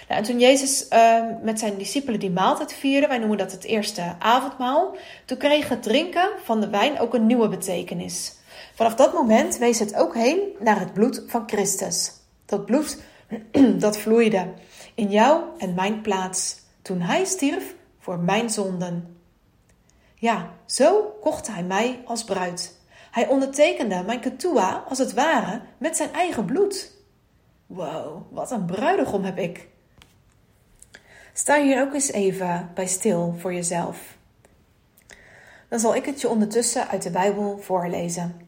Nou, 0.08 0.20
en 0.20 0.24
toen 0.24 0.39
Jezus 0.39 0.86
uh, 0.89 1.24
met 1.42 1.60
zijn 1.60 1.77
discipelen 1.77 2.20
die 2.20 2.32
maaltijd 2.32 2.74
vierde, 2.74 3.08
wij 3.08 3.18
noemen 3.18 3.38
dat 3.38 3.51
het 3.51 3.63
eerste 3.63 4.15
avondmaal, 4.20 4.96
toen 5.25 5.38
kreeg 5.38 5.70
het 5.70 5.84
drinken 5.84 6.30
van 6.44 6.62
de 6.62 6.70
wijn 6.70 7.00
ook 7.00 7.13
een 7.13 7.25
nieuwe 7.25 7.48
betekenis. 7.48 8.34
Vanaf 8.75 8.96
dat 8.96 9.13
moment 9.13 9.58
wees 9.58 9.79
het 9.79 9.96
ook 9.96 10.13
heen 10.13 10.39
naar 10.60 10.79
het 10.79 10.94
bloed 10.94 11.24
van 11.27 11.44
Christus. 11.46 12.12
Dat 12.46 12.65
bloed 12.65 13.01
dat 13.86 13.98
vloeide 13.98 14.53
in 14.96 15.10
jou 15.10 15.44
en 15.58 15.74
mijn 15.74 16.01
plaats 16.01 16.60
toen 16.82 17.01
hij 17.01 17.25
stierf 17.25 17.75
voor 18.00 18.20
mijn 18.20 18.50
zonden. 18.50 19.17
Ja, 20.15 20.50
zo 20.65 21.17
kocht 21.22 21.48
hij 21.48 21.63
mij 21.63 22.01
als 22.05 22.24
bruid. 22.24 22.79
Hij 23.12 23.27
ondertekende 23.27 24.03
mijn 24.03 24.20
ketua 24.20 24.84
als 24.88 24.98
het 24.98 25.13
ware 25.13 25.62
met 25.77 25.98
zijn 25.98 26.13
eigen 26.13 26.46
bloed. 26.46 26.91
Wow, 27.65 28.22
wat 28.32 28.51
een 28.51 28.65
bruidegom 28.65 29.24
heb 29.24 29.38
ik. 29.38 29.67
Sta 31.34 31.62
hier 31.62 31.82
ook 31.82 31.94
eens 31.94 32.12
even 32.12 32.72
bij 32.74 32.88
stil 32.88 33.36
voor 33.38 33.53
jezelf. 33.53 34.17
Dan 35.70 35.79
zal 35.79 35.96
ik 35.96 36.05
het 36.05 36.22
je 36.22 36.29
ondertussen 36.29 36.88
uit 36.88 37.01
de 37.01 37.12
Bijbel 37.12 37.58
voorlezen. 37.58 38.44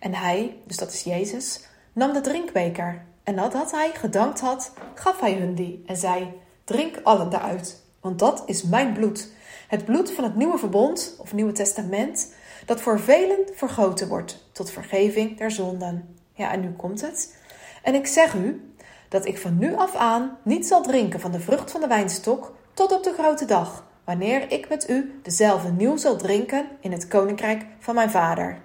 En 0.00 0.14
hij, 0.14 0.56
dus 0.66 0.76
dat 0.76 0.92
is 0.92 1.02
Jezus, 1.02 1.64
nam 1.92 2.12
de 2.12 2.20
drinkbeker. 2.20 3.02
En 3.22 3.34
nadat 3.34 3.70
hij 3.70 3.90
gedankt 3.94 4.40
had, 4.40 4.72
gaf 4.94 5.20
hij 5.20 5.32
hun 5.32 5.54
die 5.54 5.82
en 5.86 5.96
zei: 5.96 6.32
Drink 6.64 7.00
allen 7.02 7.30
daaruit, 7.30 7.82
want 8.00 8.18
dat 8.18 8.42
is 8.46 8.62
mijn 8.62 8.92
bloed. 8.92 9.32
Het 9.68 9.84
bloed 9.84 10.12
van 10.12 10.24
het 10.24 10.36
nieuwe 10.36 10.58
verbond 10.58 11.16
of 11.18 11.32
nieuwe 11.32 11.52
testament, 11.52 12.34
dat 12.66 12.80
voor 12.80 13.00
velen 13.00 13.38
vergoten 13.54 14.08
wordt 14.08 14.48
tot 14.52 14.70
vergeving 14.70 15.38
der 15.38 15.50
zonden. 15.50 16.16
Ja, 16.34 16.52
en 16.52 16.60
nu 16.60 16.72
komt 16.72 17.00
het. 17.00 17.36
En 17.82 17.94
ik 17.94 18.06
zeg 18.06 18.34
u 18.34 18.72
dat 19.08 19.26
ik 19.26 19.38
van 19.38 19.58
nu 19.58 19.74
af 19.74 19.94
aan 19.94 20.38
niet 20.42 20.66
zal 20.66 20.82
drinken 20.82 21.20
van 21.20 21.32
de 21.32 21.40
vrucht 21.40 21.70
van 21.70 21.80
de 21.80 21.86
wijnstok 21.86 22.54
tot 22.74 22.92
op 22.92 23.02
de 23.02 23.12
grote 23.12 23.44
dag, 23.44 23.86
wanneer 24.04 24.52
ik 24.52 24.68
met 24.68 24.88
u 24.88 25.20
dezelfde 25.22 25.72
nieuw 25.72 25.96
zal 25.96 26.16
drinken 26.16 26.68
in 26.80 26.92
het 26.92 27.08
koninkrijk 27.08 27.66
van 27.78 27.94
mijn 27.94 28.10
vader. 28.10 28.58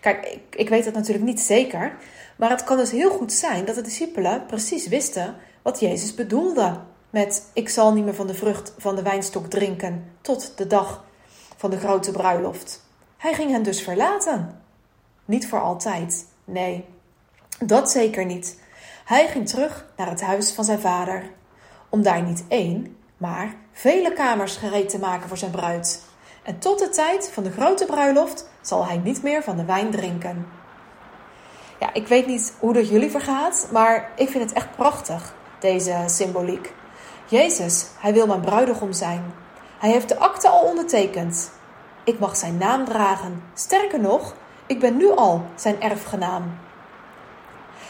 Kijk, 0.00 0.26
ik, 0.26 0.56
ik 0.56 0.68
weet 0.68 0.84
het 0.84 0.94
natuurlijk 0.94 1.24
niet 1.24 1.40
zeker, 1.40 1.96
maar 2.36 2.50
het 2.50 2.64
kan 2.64 2.76
dus 2.76 2.90
heel 2.90 3.10
goed 3.10 3.32
zijn 3.32 3.64
dat 3.64 3.74
de 3.74 3.80
discipelen 3.82 4.46
precies 4.46 4.88
wisten 4.88 5.36
wat 5.62 5.80
Jezus 5.80 6.14
bedoelde 6.14 6.80
met 7.10 7.50
ik 7.52 7.68
zal 7.68 7.92
niet 7.92 8.04
meer 8.04 8.14
van 8.14 8.26
de 8.26 8.34
vrucht 8.34 8.74
van 8.78 8.96
de 8.96 9.02
wijnstok 9.02 9.46
drinken 9.46 10.04
tot 10.20 10.52
de 10.56 10.66
dag 10.66 11.04
van 11.56 11.70
de 11.70 11.78
grote 11.78 12.10
bruiloft. 12.10 12.84
Hij 13.16 13.34
ging 13.34 13.50
hen 13.50 13.62
dus 13.62 13.82
verlaten. 13.82 14.60
Niet 15.24 15.48
voor 15.48 15.60
altijd, 15.60 16.26
nee, 16.44 16.84
dat 17.58 17.90
zeker 17.90 18.24
niet. 18.24 18.60
Hij 19.04 19.28
ging 19.28 19.48
terug 19.48 19.86
naar 19.96 20.08
het 20.08 20.20
huis 20.20 20.52
van 20.52 20.64
zijn 20.64 20.80
vader, 20.80 21.30
om 21.88 22.02
daar 22.02 22.22
niet 22.22 22.44
één, 22.48 22.96
maar 23.16 23.54
vele 23.72 24.12
kamers 24.12 24.56
gereed 24.56 24.88
te 24.88 24.98
maken 24.98 25.28
voor 25.28 25.38
zijn 25.38 25.50
bruid. 25.50 26.02
En 26.42 26.58
tot 26.58 26.78
de 26.78 26.88
tijd 26.88 27.30
van 27.32 27.42
de 27.42 27.50
grote 27.50 27.84
bruiloft 27.84 28.48
zal 28.60 28.86
hij 28.86 28.96
niet 28.96 29.22
meer 29.22 29.42
van 29.42 29.56
de 29.56 29.64
wijn 29.64 29.90
drinken. 29.90 30.46
Ja, 31.78 31.92
ik 31.92 32.08
weet 32.08 32.26
niet 32.26 32.54
hoe 32.58 32.72
dat 32.72 32.88
jullie 32.88 33.10
vergaat, 33.10 33.68
maar 33.72 34.10
ik 34.16 34.28
vind 34.28 34.44
het 34.44 34.52
echt 34.52 34.76
prachtig, 34.76 35.34
deze 35.58 36.02
symboliek. 36.06 36.72
Jezus, 37.26 37.86
hij 37.98 38.12
wil 38.12 38.26
mijn 38.26 38.40
bruidegom 38.40 38.92
zijn. 38.92 39.34
Hij 39.78 39.90
heeft 39.90 40.08
de 40.08 40.18
akte 40.18 40.48
al 40.48 40.62
ondertekend. 40.62 41.50
Ik 42.04 42.18
mag 42.18 42.36
zijn 42.36 42.56
naam 42.56 42.84
dragen. 42.84 43.42
Sterker 43.54 44.00
nog, 44.00 44.34
ik 44.66 44.80
ben 44.80 44.96
nu 44.96 45.10
al 45.10 45.44
zijn 45.54 45.80
erfgenaam. 45.80 46.58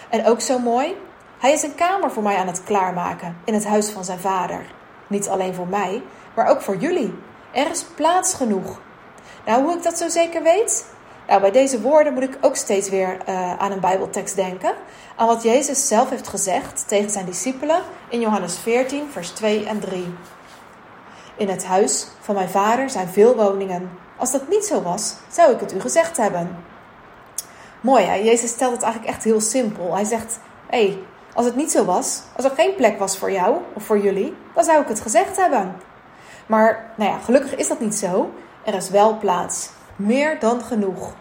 En 0.09 0.27
ook 0.27 0.41
zo 0.41 0.59
mooi, 0.59 0.97
hij 1.39 1.53
is 1.53 1.63
een 1.63 1.75
kamer 1.75 2.11
voor 2.11 2.23
mij 2.23 2.37
aan 2.37 2.47
het 2.47 2.65
klaarmaken 2.65 3.37
in 3.45 3.55
het 3.55 3.67
huis 3.67 3.91
van 3.91 4.05
zijn 4.05 4.19
vader. 4.19 4.61
Niet 5.07 5.29
alleen 5.29 5.55
voor 5.55 5.69
mij, 5.69 6.03
maar 6.35 6.47
ook 6.47 6.61
voor 6.61 6.77
jullie. 6.77 7.15
Er 7.53 7.71
is 7.71 7.85
plaats 7.85 8.35
genoeg. 8.35 8.81
Nou, 9.47 9.63
hoe 9.63 9.77
ik 9.77 9.83
dat 9.83 9.99
zo 9.99 10.09
zeker 10.09 10.43
weet? 10.43 10.85
Nou, 11.27 11.41
bij 11.41 11.51
deze 11.51 11.81
woorden 11.81 12.13
moet 12.15 12.23
ik 12.23 12.39
ook 12.41 12.57
steeds 12.57 12.89
weer 12.89 13.19
uh, 13.29 13.59
aan 13.59 13.73
een 13.73 13.81
Bijbeltekst 13.81 14.37
denken. 14.37 14.75
Aan 15.17 15.27
wat 15.27 15.43
Jezus 15.43 15.89
zelf 15.89 16.11
heeft 16.11 16.29
gezegd 16.29 16.89
tegen 16.89 17.11
zijn 17.11 17.27
discipelen 17.27 17.83
in 18.09 18.21
Johannes 18.21 18.59
14, 18.59 19.09
vers 19.11 19.29
2 19.29 19.67
en 19.67 19.81
3. 19.81 20.15
In 21.37 21.49
het 21.49 21.65
huis 21.65 22.07
van 22.21 22.35
mijn 22.35 22.49
vader 22.49 22.91
zijn 22.91 23.09
veel 23.09 23.37
woningen. 23.37 23.91
Als 24.17 24.33
dat 24.33 24.49
niet 24.49 24.65
zo 24.65 24.83
was, 24.83 25.15
zou 25.31 25.53
ik 25.53 25.61
het 25.61 25.75
u 25.75 25.81
gezegd 25.81 26.17
hebben. 26.17 26.65
Mooi, 27.81 28.05
hè? 28.05 28.15
Jezus 28.15 28.51
stelt 28.51 28.73
het 28.73 28.83
eigenlijk 28.83 29.15
echt 29.15 29.25
heel 29.25 29.41
simpel. 29.41 29.95
Hij 29.95 30.05
zegt: 30.05 30.39
hey, 30.67 30.99
als 31.35 31.47
het 31.47 31.57
niet 31.57 31.71
zo 31.71 31.85
was, 31.85 32.23
als 32.37 32.45
er 32.45 32.51
geen 32.51 32.75
plek 32.75 32.99
was 32.99 33.19
voor 33.19 33.31
jou 33.31 33.57
of 33.75 33.83
voor 33.83 33.99
jullie, 33.99 34.37
dan 34.55 34.65
zou 34.65 34.81
ik 34.81 34.89
het 34.89 35.01
gezegd 35.01 35.37
hebben. 35.37 35.77
Maar 36.47 36.93
nou 36.97 37.11
ja, 37.11 37.19
gelukkig 37.19 37.57
is 37.57 37.69
dat 37.69 37.81
niet 37.81 37.95
zo. 37.95 38.33
Er 38.65 38.75
is 38.75 38.91
wel 38.91 39.19
plaats. 39.19 39.71
Meer 39.97 40.39
dan 40.39 40.63
genoeg. 40.63 41.15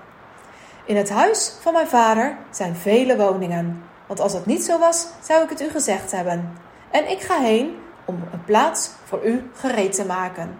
In 0.86 0.96
het 0.96 1.10
huis 1.10 1.54
van 1.62 1.74
mijn 1.74 1.88
vader 1.88 2.38
zijn 2.50 2.75
vele 2.75 3.18
woningen. 3.18 3.84
Want 4.08 4.20
als 4.20 4.34
het 4.34 4.46
niet 4.46 4.63
zo 4.63 4.80
was, 4.80 5.08
zou 5.22 5.44
ik 5.44 5.50
het 5.50 5.62
u 5.62 5.70
gezegd 5.70 6.12
hebben. 6.12 6.58
En 6.92 7.10
ik 7.10 7.22
ga 7.22 7.40
heen 7.40 7.78
om 8.06 8.24
een 8.32 8.44
plaats 8.44 8.90
voor 9.04 9.25
u 9.25 9.50
gereed 9.54 9.94
te 9.94 10.06
maken. 10.06 10.58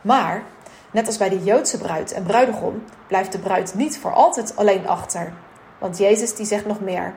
Maar, 0.00 0.42
net 0.90 1.06
als 1.06 1.16
bij 1.16 1.28
de 1.28 1.44
Joodse 1.44 1.78
bruid 1.78 2.12
en 2.12 2.22
bruidegom, 2.22 2.82
blijft 3.06 3.32
de 3.32 3.38
bruid 3.38 3.74
niet 3.74 3.98
voor 3.98 4.12
altijd 4.12 4.56
alleen 4.56 4.88
achter. 4.88 5.32
Want 5.78 5.98
Jezus 5.98 6.34
die 6.34 6.46
zegt 6.46 6.66
nog 6.66 6.80
meer. 6.80 7.14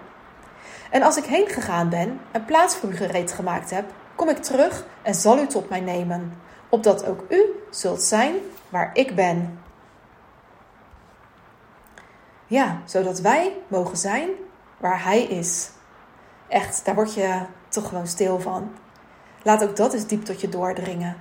En 0.89 1.01
als 1.01 1.17
ik 1.17 1.25
heen 1.25 1.47
gegaan 1.47 1.89
ben 1.89 2.19
en 2.31 2.45
plaats 2.45 2.75
voor 2.75 2.89
u 2.89 2.95
gereed 2.95 3.31
gemaakt 3.31 3.69
heb, 3.69 3.85
kom 4.19 4.29
ik 4.29 4.37
terug 4.37 4.85
en 5.01 5.15
zal 5.15 5.39
u 5.39 5.47
tot 5.47 5.69
mij 5.69 5.79
nemen, 5.79 6.33
opdat 6.69 7.05
ook 7.05 7.25
u 7.29 7.41
zult 7.69 8.01
zijn 8.01 8.35
waar 8.69 8.89
ik 8.93 9.15
ben. 9.15 9.59
Ja, 12.47 12.81
zodat 12.85 13.19
wij 13.19 13.57
mogen 13.67 13.97
zijn 13.97 14.29
waar 14.77 15.03
Hij 15.03 15.23
is. 15.23 15.69
Echt, 16.47 16.85
daar 16.85 16.95
word 16.95 17.13
je 17.13 17.41
toch 17.67 17.87
gewoon 17.87 18.07
stil 18.07 18.39
van. 18.39 18.71
Laat 19.43 19.63
ook 19.63 19.75
dat 19.75 19.93
eens 19.93 20.07
diep 20.07 20.25
tot 20.25 20.41
je 20.41 20.49
doordringen. 20.49 21.17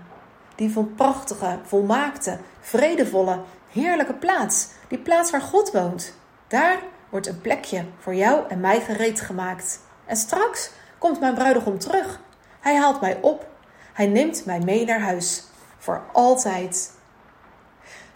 Die 0.54 0.72
van 0.72 0.94
prachtige, 0.94 1.58
volmaakte, 1.62 2.38
vredevolle, 2.60 3.40
heerlijke 3.68 4.14
plaats. 4.14 4.68
Die 4.88 4.98
plaats 4.98 5.30
waar 5.30 5.40
God 5.40 5.72
woont. 5.72 6.14
Daar 6.46 6.78
wordt 7.08 7.26
een 7.26 7.40
plekje 7.40 7.84
voor 7.98 8.14
jou 8.14 8.48
en 8.48 8.60
mij 8.60 8.80
gereed 8.80 9.20
gemaakt. 9.20 9.80
En 10.04 10.16
straks 10.16 10.70
komt 10.98 11.20
mijn 11.20 11.34
bruidegom 11.34 11.78
terug. 11.78 12.20
Hij 12.60 12.76
haalt 12.76 13.00
mij 13.00 13.18
op. 13.20 13.46
Hij 13.92 14.06
neemt 14.06 14.44
mij 14.44 14.58
mee 14.58 14.84
naar 14.84 15.00
huis. 15.00 15.44
Voor 15.78 16.02
altijd. 16.12 16.96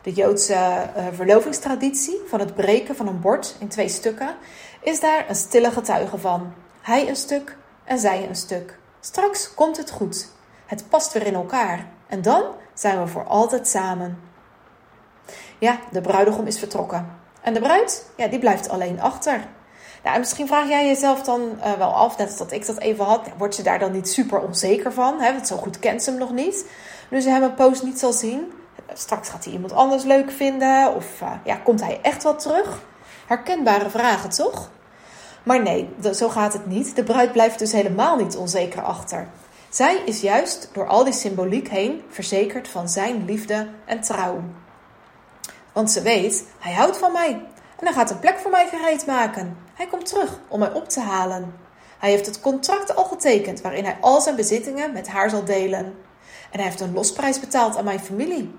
de 0.02 0.12
Joodse 0.12 0.54
uh, 0.54 1.06
verlovingstraditie 1.12 2.20
van 2.26 2.40
het 2.40 2.54
breken 2.54 2.96
van 2.96 3.06
een 3.06 3.20
bord 3.20 3.56
in 3.58 3.68
twee 3.68 3.88
stukken, 3.88 4.36
is 4.80 5.00
daar 5.00 5.28
een 5.28 5.34
stille 5.34 5.70
getuige 5.70 6.18
van. 6.18 6.54
Hij 6.80 7.08
een 7.08 7.16
stuk 7.16 7.56
en 7.84 7.98
zij 7.98 8.28
een 8.28 8.36
stuk. 8.36 8.78
Straks 9.00 9.54
komt 9.54 9.76
het 9.76 9.90
goed. 9.90 10.28
Het 10.66 10.88
past 10.88 11.12
weer 11.12 11.26
in 11.26 11.34
elkaar. 11.34 11.86
En 12.06 12.22
dan 12.22 12.44
zijn 12.74 13.00
we 13.00 13.06
voor 13.06 13.24
altijd 13.24 13.68
samen. 13.68 14.18
Ja, 15.58 15.78
de 15.90 16.00
bruidegom 16.00 16.46
is 16.46 16.58
vertrokken. 16.58 17.18
En 17.40 17.54
de 17.54 17.60
bruid, 17.60 18.06
ja, 18.16 18.26
die 18.26 18.38
blijft 18.38 18.68
alleen 18.68 19.00
achter. 19.00 19.40
Nou, 20.02 20.14
en 20.14 20.20
misschien 20.20 20.46
vraag 20.46 20.68
jij 20.68 20.86
jezelf 20.86 21.22
dan 21.22 21.40
uh, 21.58 21.72
wel 21.72 21.94
af, 21.94 22.18
net 22.18 22.28
als 22.28 22.36
dat 22.36 22.52
ik 22.52 22.66
dat 22.66 22.78
even 22.78 23.04
had, 23.04 23.28
wordt 23.36 23.54
ze 23.54 23.62
daar 23.62 23.78
dan 23.78 23.92
niet 23.92 24.08
super 24.08 24.40
onzeker 24.40 24.92
van? 24.92 25.20
Hè? 25.20 25.32
Want 25.32 25.46
zo 25.46 25.56
goed 25.56 25.78
kent 25.78 26.02
ze 26.02 26.10
hem 26.10 26.18
nog 26.18 26.32
niet. 26.32 26.66
Nu 27.08 27.20
ze 27.20 27.30
hem 27.30 27.42
een 27.42 27.54
post 27.54 27.82
niet 27.82 27.98
zal 27.98 28.12
zien, 28.12 28.52
straks 28.92 29.28
gaat 29.28 29.44
hij 29.44 29.52
iemand 29.52 29.72
anders 29.72 30.02
leuk 30.02 30.30
vinden 30.30 30.94
of 30.94 31.20
uh, 31.22 31.30
ja, 31.44 31.56
komt 31.56 31.80
hij 31.80 31.98
echt 32.02 32.22
wel 32.22 32.36
terug? 32.36 32.82
Herkenbare 33.26 33.90
vragen, 33.90 34.30
toch? 34.30 34.70
Maar 35.42 35.62
nee, 35.62 35.88
zo 36.14 36.28
gaat 36.28 36.52
het 36.52 36.66
niet. 36.66 36.96
De 36.96 37.04
bruid 37.04 37.32
blijft 37.32 37.58
dus 37.58 37.72
helemaal 37.72 38.16
niet 38.16 38.36
onzeker 38.36 38.82
achter. 38.82 39.28
Zij 39.68 40.02
is 40.04 40.20
juist 40.20 40.68
door 40.72 40.86
al 40.86 41.04
die 41.04 41.12
symboliek 41.12 41.68
heen 41.68 42.02
verzekerd 42.08 42.68
van 42.68 42.88
zijn 42.88 43.24
liefde 43.24 43.68
en 43.84 44.00
trouw. 44.00 44.42
Want 45.72 45.90
ze 45.90 46.02
weet, 46.02 46.44
hij 46.58 46.72
houdt 46.72 46.98
van 46.98 47.12
mij 47.12 47.30
en 47.78 47.86
hij 47.86 47.92
gaat 47.92 48.10
een 48.10 48.18
plek 48.18 48.38
voor 48.38 48.50
mij 48.50 48.68
gereed 48.68 49.06
maken. 49.06 49.56
Hij 49.82 49.90
komt 49.90 50.06
terug 50.06 50.38
om 50.48 50.58
mij 50.58 50.72
op 50.72 50.88
te 50.88 51.00
halen. 51.00 51.54
Hij 51.98 52.10
heeft 52.10 52.26
het 52.26 52.40
contract 52.40 52.96
al 52.96 53.04
getekend 53.04 53.60
waarin 53.60 53.84
hij 53.84 53.96
al 54.00 54.20
zijn 54.20 54.36
bezittingen 54.36 54.92
met 54.92 55.08
haar 55.08 55.30
zal 55.30 55.44
delen. 55.44 55.84
En 56.50 56.58
hij 56.58 56.62
heeft 56.62 56.80
een 56.80 56.92
losprijs 56.92 57.40
betaald 57.40 57.76
aan 57.76 57.84
mijn 57.84 58.00
familie. 58.00 58.54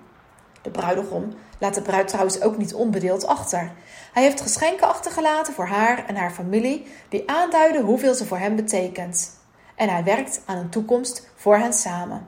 De 0.61 0.69
bruidegom 0.69 1.33
laat 1.59 1.73
de 1.73 1.81
bruid 1.81 2.07
trouwens 2.07 2.41
ook 2.41 2.57
niet 2.57 2.73
onbedeeld 2.73 3.25
achter. 3.25 3.71
Hij 4.13 4.23
heeft 4.23 4.41
geschenken 4.41 4.87
achtergelaten 4.87 5.53
voor 5.53 5.67
haar 5.67 6.05
en 6.05 6.15
haar 6.15 6.31
familie 6.31 6.87
die 7.09 7.29
aanduiden 7.29 7.83
hoeveel 7.83 8.13
ze 8.13 8.25
voor 8.25 8.37
hem 8.37 8.55
betekent. 8.55 9.39
En 9.75 9.89
hij 9.89 10.03
werkt 10.03 10.41
aan 10.45 10.57
een 10.57 10.69
toekomst 10.69 11.29
voor 11.35 11.57
hen 11.57 11.73
samen. 11.73 12.27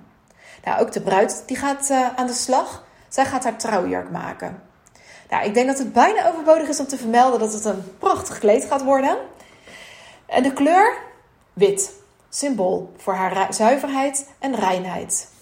Nou, 0.63 0.81
ook 0.81 0.91
de 0.91 1.01
bruid 1.01 1.43
die 1.45 1.57
gaat 1.57 1.89
uh, 1.89 2.15
aan 2.15 2.27
de 2.27 2.33
slag. 2.33 2.83
Zij 3.09 3.25
gaat 3.25 3.43
haar 3.43 3.57
trouwjurk 3.57 4.09
maken. 4.11 4.64
Nou, 5.29 5.45
ik 5.45 5.53
denk 5.53 5.67
dat 5.67 5.77
het 5.77 5.93
bijna 5.93 6.27
overbodig 6.27 6.67
is 6.67 6.79
om 6.79 6.87
te 6.87 6.97
vermelden 6.97 7.39
dat 7.39 7.53
het 7.53 7.65
een 7.65 7.97
prachtig 7.99 8.39
kleed 8.39 8.65
gaat 8.65 8.83
worden. 8.83 9.17
En 10.25 10.43
de 10.43 10.53
kleur 10.53 10.97
wit, 11.53 11.91
symbool 12.29 12.91
voor 12.97 13.13
haar 13.13 13.53
zuiverheid 13.53 14.29
en 14.39 14.55
reinheid. 14.55 15.33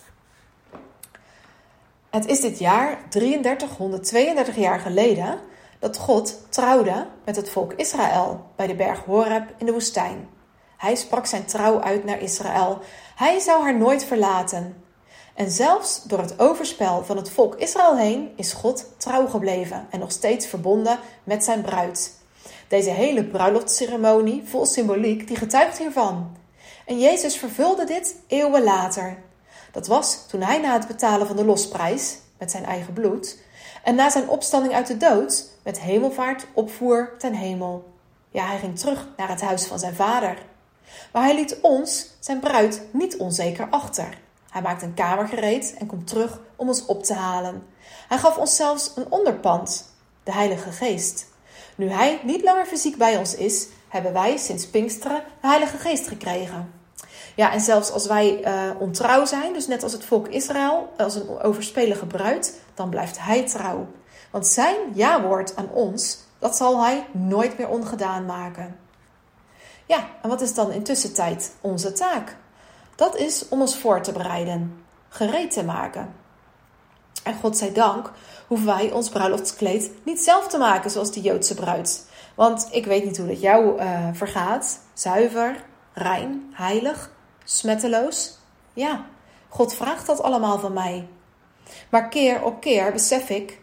Het 2.10 2.26
is 2.26 2.42
dit 2.42 2.60
jaar 2.60 2.98
3332 3.10 4.56
jaar 4.56 4.80
geleden 4.80 5.40
dat 5.80 5.98
God 5.98 6.46
trouwde 6.50 7.08
met 7.26 7.36
het 7.36 7.50
volk 7.50 7.74
Israël 7.74 8.46
bij 8.56 8.68
de 8.68 8.76
berg 8.76 9.00
Horeb 9.00 9.54
in 9.58 9.66
de 9.66 9.72
woestijn. 9.72 10.30
Hij 10.78 10.96
sprak 10.96 11.26
zijn 11.26 11.46
trouw 11.46 11.82
uit 11.82 12.04
naar 12.04 12.22
Israël. 12.22 12.80
Hij 13.16 13.40
zou 13.40 13.64
haar 13.64 13.78
nooit 13.78 14.06
verlaten. 14.06 14.83
En 15.34 15.52
zelfs 15.52 16.04
door 16.04 16.20
het 16.20 16.40
overspel 16.40 17.04
van 17.04 17.18
het 17.18 17.30
volk 17.30 17.56
Israël 17.56 17.98
heen 17.98 18.34
is 18.36 18.54
God 18.54 18.86
trouw 18.98 19.28
gebleven 19.28 19.88
en 19.90 20.00
nog 20.00 20.12
steeds 20.12 20.48
verbonden 20.48 21.00
met 21.24 21.44
zijn 21.44 21.62
bruid. 21.62 22.14
Deze 22.68 22.90
hele 22.90 23.24
bruiloftsceremonie 23.24 24.44
vol 24.46 24.66
symboliek 24.66 25.28
die 25.28 25.38
getuigt 25.38 25.78
hiervan. 25.78 26.38
En 26.86 27.00
Jezus 27.00 27.38
vervulde 27.38 27.86
dit 27.86 28.16
eeuwen 28.28 28.64
later. 28.64 29.18
Dat 29.72 29.88
was 29.88 30.28
toen 30.28 30.42
hij 30.42 30.60
na 30.60 30.74
het 30.74 30.88
betalen 30.88 31.28
van 31.28 31.36
de 31.36 31.46
losprijs 31.46 32.18
met 32.38 32.52
zijn 32.52 32.66
eigen 32.66 32.94
bloed 32.94 33.38
en 33.84 33.96
na 33.96 34.10
zijn 34.10 34.30
opstanding 34.30 34.74
uit 34.74 34.88
de 34.88 34.98
dood 34.98 35.50
met 35.64 35.80
hemelvaart 35.80 36.48
opvoer 36.54 37.14
ten 37.18 37.34
hemel. 37.34 37.92
Ja, 38.32 38.46
hij 38.46 38.60
ging 38.60 38.80
terug 38.80 39.08
naar 39.18 39.30
het 39.30 39.42
huis 39.42 39.66
van 39.66 39.80
zijn 39.80 39.96
vader. 39.96 40.38
Maar 41.12 41.24
hij 41.24 41.36
liet 41.36 41.58
ons, 41.62 42.08
zijn 42.20 42.40
bruid, 42.40 42.82
niet 42.92 43.18
onzeker 43.18 43.68
achter. 43.70 44.18
Hij 44.54 44.62
maakt 44.62 44.82
een 44.82 44.94
kamer 44.94 45.28
gereed 45.28 45.76
en 45.80 45.88
komt 45.88 46.08
terug 46.08 46.40
om 46.56 46.68
ons 46.68 46.86
op 46.86 47.04
te 47.04 47.14
halen. 47.14 47.64
Hij 48.08 48.18
gaf 48.18 48.38
ons 48.38 48.56
zelfs 48.56 48.92
een 48.96 49.06
onderpand, 49.12 49.94
de 50.24 50.32
Heilige 50.32 50.72
Geest. 50.72 51.26
Nu 51.76 51.90
Hij 51.90 52.20
niet 52.24 52.44
langer 52.44 52.66
fysiek 52.66 52.98
bij 52.98 53.18
ons 53.18 53.36
is, 53.36 53.68
hebben 53.88 54.14
wij 54.14 54.38
sinds 54.38 54.68
Pinksteren 54.68 55.24
de 55.42 55.48
Heilige 55.48 55.78
Geest 55.78 56.08
gekregen. 56.08 56.74
Ja, 57.36 57.52
en 57.52 57.62
zelfs 57.62 57.92
als 57.92 58.06
wij 58.06 58.46
uh, 58.46 58.82
ontrouw 58.82 59.26
zijn, 59.26 59.54
dus 59.54 59.68
net 59.68 59.84
als 59.84 59.92
het 59.92 60.06
volk 60.06 60.28
Israël, 60.28 60.94
als 60.98 61.16
een 61.16 61.40
overspelige 61.40 62.06
bruid, 62.06 62.60
dan 62.74 62.90
blijft 62.90 63.20
Hij 63.20 63.48
trouw. 63.48 63.88
Want 64.32 64.48
Zijn 64.48 64.76
ja-woord 64.94 65.56
aan 65.56 65.70
ons, 65.70 66.18
dat 66.40 66.56
zal 66.56 66.84
Hij 66.84 67.06
nooit 67.12 67.58
meer 67.58 67.70
ongedaan 67.70 68.26
maken. 68.26 68.80
Ja, 69.86 70.08
en 70.22 70.30
wat 70.30 70.42
is 70.42 70.54
dan 70.54 70.72
intussen 70.72 71.14
tijd 71.14 71.54
onze 71.62 71.92
taak? 71.92 72.42
Dat 72.96 73.18
is 73.18 73.48
om 73.50 73.62
ons 73.62 73.78
voor 73.78 74.02
te 74.02 74.12
bereiden, 74.12 74.86
gereed 75.10 75.52
te 75.52 75.64
maken. 75.64 76.14
En 77.24 77.36
God 77.36 77.58
zij 77.58 77.74
dank 77.74 78.12
hoeven 78.48 78.68
wij 78.68 78.92
ons 78.92 79.10
bruiloftskleed 79.10 79.92
niet 80.06 80.20
zelf 80.20 80.48
te 80.48 80.58
maken 80.58 80.92
zoals 80.92 81.12
de 81.12 81.22
Joodse 81.22 81.54
bruid. 81.54 82.06
Want 82.36 82.68
ik 82.72 82.86
weet 82.86 83.06
niet 83.06 83.18
hoe 83.18 83.28
dat 83.28 83.42
jou 83.42 83.82
uh, 83.82 84.08
vergaat. 84.14 84.80
Zuiver, 84.94 85.64
rein, 85.94 86.52
heilig, 86.54 87.12
smetteloos. 87.44 88.38
Ja, 88.74 89.06
God 89.50 89.74
vraagt 89.74 90.06
dat 90.06 90.22
allemaal 90.22 90.60
van 90.60 90.74
mij. 90.74 91.08
Maar 91.90 92.10
keer 92.10 92.44
op 92.44 92.62
keer 92.62 92.92
besef 92.92 93.30
ik, 93.30 93.60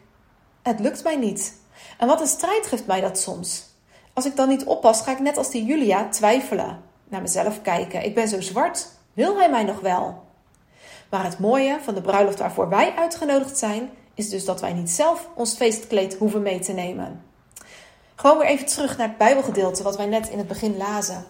het 0.62 0.80
lukt 0.80 1.04
mij 1.04 1.16
niet. 1.16 1.58
En 1.98 2.06
wat 2.06 2.20
een 2.20 2.26
strijd 2.26 2.66
geeft 2.66 2.86
mij 2.86 3.00
dat 3.00 3.18
soms. 3.18 3.68
Als 4.12 4.26
ik 4.26 4.36
dan 4.36 4.48
niet 4.48 4.64
oppas, 4.64 5.02
ga 5.02 5.12
ik 5.12 5.18
net 5.18 5.36
als 5.36 5.50
die 5.50 5.64
Julia 5.64 6.08
twijfelen. 6.08 6.82
Naar 7.08 7.22
mezelf 7.22 7.62
kijken. 7.62 8.04
Ik 8.04 8.14
ben 8.14 8.28
zo 8.28 8.40
zwart. 8.40 8.88
Wil 9.20 9.38
hij 9.38 9.50
mij 9.50 9.64
nog 9.64 9.80
wel? 9.80 10.24
Maar 11.10 11.24
het 11.24 11.38
mooie 11.38 11.78
van 11.82 11.94
de 11.94 12.00
bruiloft 12.00 12.38
waarvoor 12.38 12.68
wij 12.68 12.94
uitgenodigd 12.96 13.58
zijn, 13.58 13.90
is 14.14 14.28
dus 14.28 14.44
dat 14.44 14.60
wij 14.60 14.72
niet 14.72 14.90
zelf 14.90 15.28
ons 15.34 15.54
feestkleed 15.54 16.14
hoeven 16.14 16.42
mee 16.42 16.58
te 16.58 16.72
nemen. 16.72 17.22
Gewoon 18.14 18.38
weer 18.38 18.46
even 18.46 18.66
terug 18.66 18.96
naar 18.96 19.08
het 19.08 19.18
Bijbelgedeelte 19.18 19.82
wat 19.82 19.96
wij 19.96 20.06
net 20.06 20.28
in 20.28 20.38
het 20.38 20.46
begin 20.48 20.76
lazen. 20.76 21.26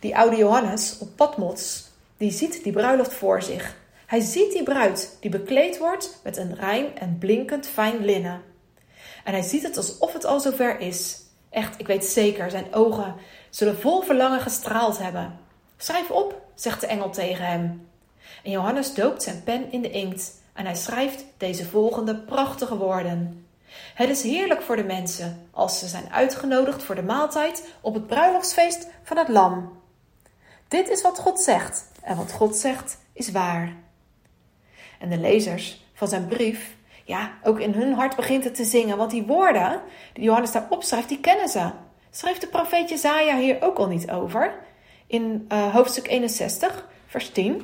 Die 0.00 0.16
oude 0.16 0.36
Johannes 0.36 0.98
op 0.98 1.08
Patmos, 1.16 1.90
die 2.16 2.30
ziet 2.30 2.62
die 2.64 2.72
bruiloft 2.72 3.14
voor 3.14 3.42
zich. 3.42 3.76
Hij 4.06 4.20
ziet 4.20 4.52
die 4.52 4.62
bruid 4.62 5.16
die 5.20 5.30
bekleed 5.30 5.78
wordt 5.78 6.20
met 6.22 6.36
een 6.36 6.54
rein 6.54 6.98
en 6.98 7.16
blinkend 7.18 7.66
fijn 7.66 8.04
linnen. 8.04 8.42
En 9.24 9.32
hij 9.32 9.42
ziet 9.42 9.62
het 9.62 9.76
alsof 9.76 10.12
het 10.12 10.24
al 10.24 10.40
zover 10.40 10.80
is. 10.80 11.20
Echt, 11.50 11.80
ik 11.80 11.86
weet 11.86 12.04
zeker, 12.04 12.50
zijn 12.50 12.74
ogen 12.74 13.14
zullen 13.50 13.80
vol 13.80 14.02
verlangen 14.02 14.40
gestraald 14.40 14.98
hebben. 14.98 15.41
Schrijf 15.82 16.10
op, 16.10 16.40
zegt 16.54 16.80
de 16.80 16.86
engel 16.86 17.10
tegen 17.10 17.46
hem. 17.46 17.88
En 18.42 18.50
Johannes 18.50 18.94
doopt 18.94 19.22
zijn 19.22 19.42
pen 19.42 19.72
in 19.72 19.82
de 19.82 19.90
inkt 19.90 20.32
en 20.52 20.64
hij 20.64 20.74
schrijft 20.74 21.24
deze 21.36 21.64
volgende 21.64 22.16
prachtige 22.16 22.76
woorden. 22.76 23.46
Het 23.94 24.08
is 24.08 24.22
heerlijk 24.22 24.62
voor 24.62 24.76
de 24.76 24.84
mensen 24.84 25.48
als 25.50 25.78
ze 25.78 25.86
zijn 25.86 26.12
uitgenodigd 26.12 26.82
voor 26.82 26.94
de 26.94 27.02
maaltijd 27.02 27.68
op 27.80 27.94
het 27.94 28.06
bruiloftsfeest 28.06 28.88
van 29.02 29.16
het 29.16 29.28
Lam. 29.28 29.80
Dit 30.68 30.88
is 30.88 31.02
wat 31.02 31.18
God 31.18 31.40
zegt 31.40 31.90
en 32.02 32.16
wat 32.16 32.32
God 32.32 32.56
zegt 32.56 32.98
is 33.12 33.30
waar. 33.30 33.76
En 34.98 35.08
de 35.08 35.18
lezers 35.18 35.84
van 35.94 36.08
zijn 36.08 36.26
brief, 36.26 36.76
ja, 37.04 37.32
ook 37.42 37.60
in 37.60 37.72
hun 37.72 37.92
hart 37.92 38.16
begint 38.16 38.44
het 38.44 38.54
te 38.54 38.64
zingen, 38.64 38.96
want 38.96 39.10
die 39.10 39.26
woorden 39.26 39.80
die 40.12 40.24
Johannes 40.24 40.52
daar 40.52 40.66
opschrijft, 40.68 41.08
die 41.08 41.20
kennen 41.20 41.48
ze. 41.48 41.70
Schrijft 42.10 42.40
de 42.40 42.46
profeet 42.46 42.88
Jezaja 42.88 43.36
hier 43.36 43.62
ook 43.62 43.78
al 43.78 43.86
niet 43.86 44.10
over? 44.10 44.70
In 45.12 45.46
uh, 45.52 45.74
hoofdstuk 45.74 46.08
61, 46.08 46.88
vers 47.06 47.30
10. 47.30 47.62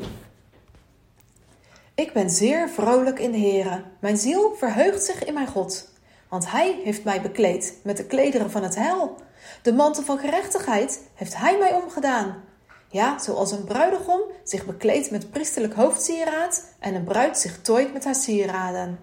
Ik 1.95 2.13
ben 2.13 2.31
zeer 2.31 2.69
vrolijk 2.69 3.19
in 3.19 3.31
de 3.31 3.39
Heere. 3.39 3.83
Mijn 4.01 4.17
ziel 4.17 4.55
verheugt 4.55 5.05
zich 5.05 5.25
in 5.25 5.35
mijn 5.35 5.47
God. 5.47 5.93
Want 6.29 6.51
Hij 6.51 6.81
heeft 6.85 7.05
mij 7.05 7.21
bekleed 7.21 7.79
met 7.83 7.97
de 7.97 8.05
klederen 8.05 8.51
van 8.51 8.63
het 8.63 8.75
hel. 8.75 9.17
De 9.63 9.73
mantel 9.73 10.03
van 10.03 10.19
gerechtigheid 10.19 11.03
heeft 11.15 11.37
Hij 11.37 11.59
mij 11.59 11.73
omgedaan. 11.73 12.45
Ja, 12.89 13.19
zoals 13.19 13.53
een 13.53 13.65
bruidegom 13.65 14.21
zich 14.45 14.67
bekleedt 14.67 15.11
met 15.11 15.31
priesterlijk 15.31 15.75
hoofdsieraad 15.75 16.75
en 16.79 16.95
een 16.95 17.05
bruid 17.05 17.39
zich 17.39 17.63
tooit 17.63 17.93
met 17.93 18.05
haar 18.05 18.15
sieraden. 18.15 18.99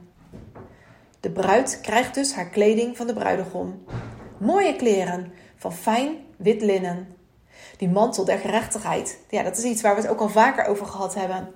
De 1.19 1.31
bruid 1.31 1.79
krijgt 1.81 2.13
dus 2.13 2.33
haar 2.33 2.49
kleding 2.49 2.97
van 2.97 3.07
de 3.07 3.13
bruidegom. 3.13 3.83
Mooie 4.37 4.75
kleren 4.75 5.31
van 5.55 5.73
fijn 5.73 6.17
wit 6.37 6.61
linnen. 6.61 7.14
Die 7.77 7.89
mantel 7.89 8.25
der 8.25 8.37
gerechtigheid, 8.37 9.17
ja, 9.29 9.43
dat 9.43 9.57
is 9.57 9.63
iets 9.63 9.81
waar 9.81 9.95
we 9.95 10.01
het 10.01 10.09
ook 10.09 10.19
al 10.19 10.29
vaker 10.29 10.65
over 10.65 10.85
gehad 10.85 11.15
hebben. 11.15 11.53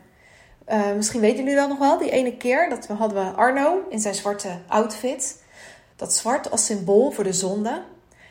Uh, 0.67 0.93
misschien 0.95 1.19
weten 1.19 1.37
jullie 1.37 1.55
dat 1.55 1.69
nog 1.69 1.77
wel, 1.77 1.97
die 1.97 2.11
ene 2.11 2.37
keer 2.37 2.69
dat 2.69 2.87
hadden 2.87 3.25
we 3.25 3.31
Arno 3.31 3.79
in 3.89 3.99
zijn 3.99 4.15
zwarte 4.15 4.59
outfit. 4.67 5.43
Dat 5.95 6.13
zwart 6.13 6.51
als 6.51 6.65
symbool 6.65 7.11
voor 7.11 7.23
de 7.23 7.33
zonde. 7.33 7.83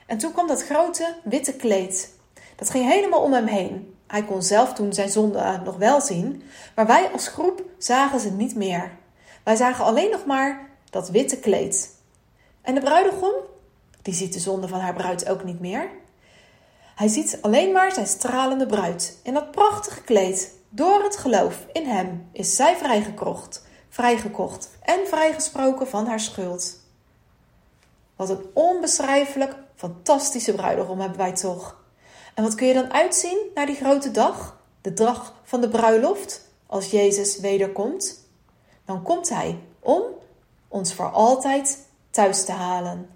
En 0.06 0.18
toen 0.18 0.32
kwam 0.32 0.46
dat 0.46 0.64
grote 0.64 1.14
witte 1.24 1.52
kleed. 1.52 2.10
Dat 2.56 2.70
ging 2.70 2.92
helemaal 2.92 3.22
om 3.22 3.32
hem 3.32 3.46
heen. 3.46 3.96
Hij 4.06 4.24
kon 4.24 4.42
zelf 4.42 4.72
toen 4.72 4.92
zijn 4.92 5.10
zonde 5.10 5.60
nog 5.64 5.76
wel 5.76 6.00
zien, 6.00 6.42
maar 6.74 6.86
wij 6.86 7.10
als 7.12 7.28
groep 7.28 7.62
zagen 7.78 8.20
ze 8.20 8.30
niet 8.30 8.54
meer. 8.54 8.90
Wij 9.42 9.56
zagen 9.56 9.84
alleen 9.84 10.10
nog 10.10 10.26
maar 10.26 10.68
dat 10.90 11.10
witte 11.10 11.38
kleed. 11.38 11.90
En 12.62 12.74
de 12.74 12.80
bruidegom, 12.80 13.32
die 14.02 14.14
ziet 14.14 14.32
de 14.32 14.38
zonde 14.38 14.68
van 14.68 14.80
haar 14.80 14.94
bruid 14.94 15.28
ook 15.28 15.44
niet 15.44 15.60
meer. 15.60 15.90
Hij 16.98 17.08
ziet 17.08 17.38
alleen 17.40 17.72
maar 17.72 17.92
zijn 17.92 18.06
stralende 18.06 18.66
bruid 18.66 19.18
in 19.22 19.34
dat 19.34 19.50
prachtige 19.50 20.02
kleed. 20.02 20.54
Door 20.68 21.02
het 21.02 21.16
geloof 21.16 21.66
in 21.72 21.86
hem 21.86 22.28
is 22.32 22.56
zij 22.56 22.76
vrijgekocht, 22.76 23.64
vrijgekocht 23.88 24.70
en 24.82 25.06
vrijgesproken 25.06 25.88
van 25.88 26.06
haar 26.06 26.20
schuld. 26.20 26.80
Wat 28.16 28.30
een 28.30 28.46
onbeschrijfelijk 28.52 29.54
fantastische 29.74 30.54
bruidegom 30.54 31.00
hebben 31.00 31.18
wij 31.18 31.34
toch. 31.34 31.76
En 32.34 32.42
wat 32.42 32.54
kun 32.54 32.66
je 32.66 32.74
dan 32.74 32.92
uitzien 32.92 33.38
naar 33.54 33.66
die 33.66 33.76
grote 33.76 34.10
dag? 34.10 34.60
De 34.80 34.92
dag 34.92 35.34
van 35.42 35.60
de 35.60 35.68
bruiloft, 35.68 36.48
als 36.66 36.90
Jezus 36.90 37.38
wederkomt? 37.40 38.24
Dan 38.84 39.02
komt 39.02 39.28
hij 39.28 39.58
om 39.80 40.02
ons 40.68 40.94
voor 40.94 41.10
altijd 41.10 41.86
thuis 42.10 42.44
te 42.44 42.52
halen. 42.52 43.10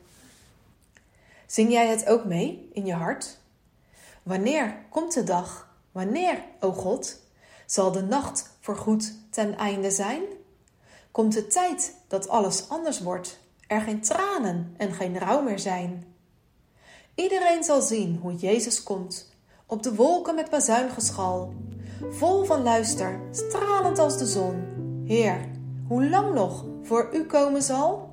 Zing 1.47 1.73
jij 1.73 1.87
het 1.87 2.07
ook 2.07 2.25
mee 2.25 2.71
in 2.73 2.87
je 2.87 2.95
hart? 2.95 3.41
Wanneer 4.23 4.77
komt 4.89 5.15
de 5.15 5.25
dag? 5.25 5.69
Wanneer, 5.93 6.45
o 6.61 6.73
God, 6.73 7.21
zal 7.67 7.93
de 7.93 8.03
nacht 8.03 8.57
voorgoed 8.61 9.15
ten 9.31 9.57
einde 9.57 9.91
zijn? 9.91 10.23
Komt 11.11 11.33
de 11.33 11.47
tijd 11.47 11.95
dat 12.09 12.29
alles 12.29 12.69
anders 12.69 13.01
wordt, 13.01 13.39
er 13.67 13.81
geen 13.81 14.01
tranen 14.01 14.75
en 14.77 14.93
geen 14.93 15.19
rouw 15.19 15.43
meer 15.43 15.59
zijn? 15.59 16.15
Iedereen 17.15 17.65
zal 17.65 17.81
zien 17.81 18.19
hoe 18.23 18.35
Jezus 18.35 18.83
komt, 18.83 19.31
op 19.67 19.83
de 19.83 19.95
wolken 19.95 20.35
met 20.35 20.51
bazuingeschal, 20.51 21.53
vol 22.11 22.45
van 22.45 22.63
luister, 22.63 23.21
stralend 23.31 23.99
als 23.99 24.19
de 24.19 24.27
zon. 24.27 24.65
Heer, 25.07 25.49
hoe 25.89 26.09
lang 26.09 26.35
nog 26.35 26.65
voor 26.83 27.09
u 27.13 27.25
komen 27.25 27.63
zal? 27.63 28.11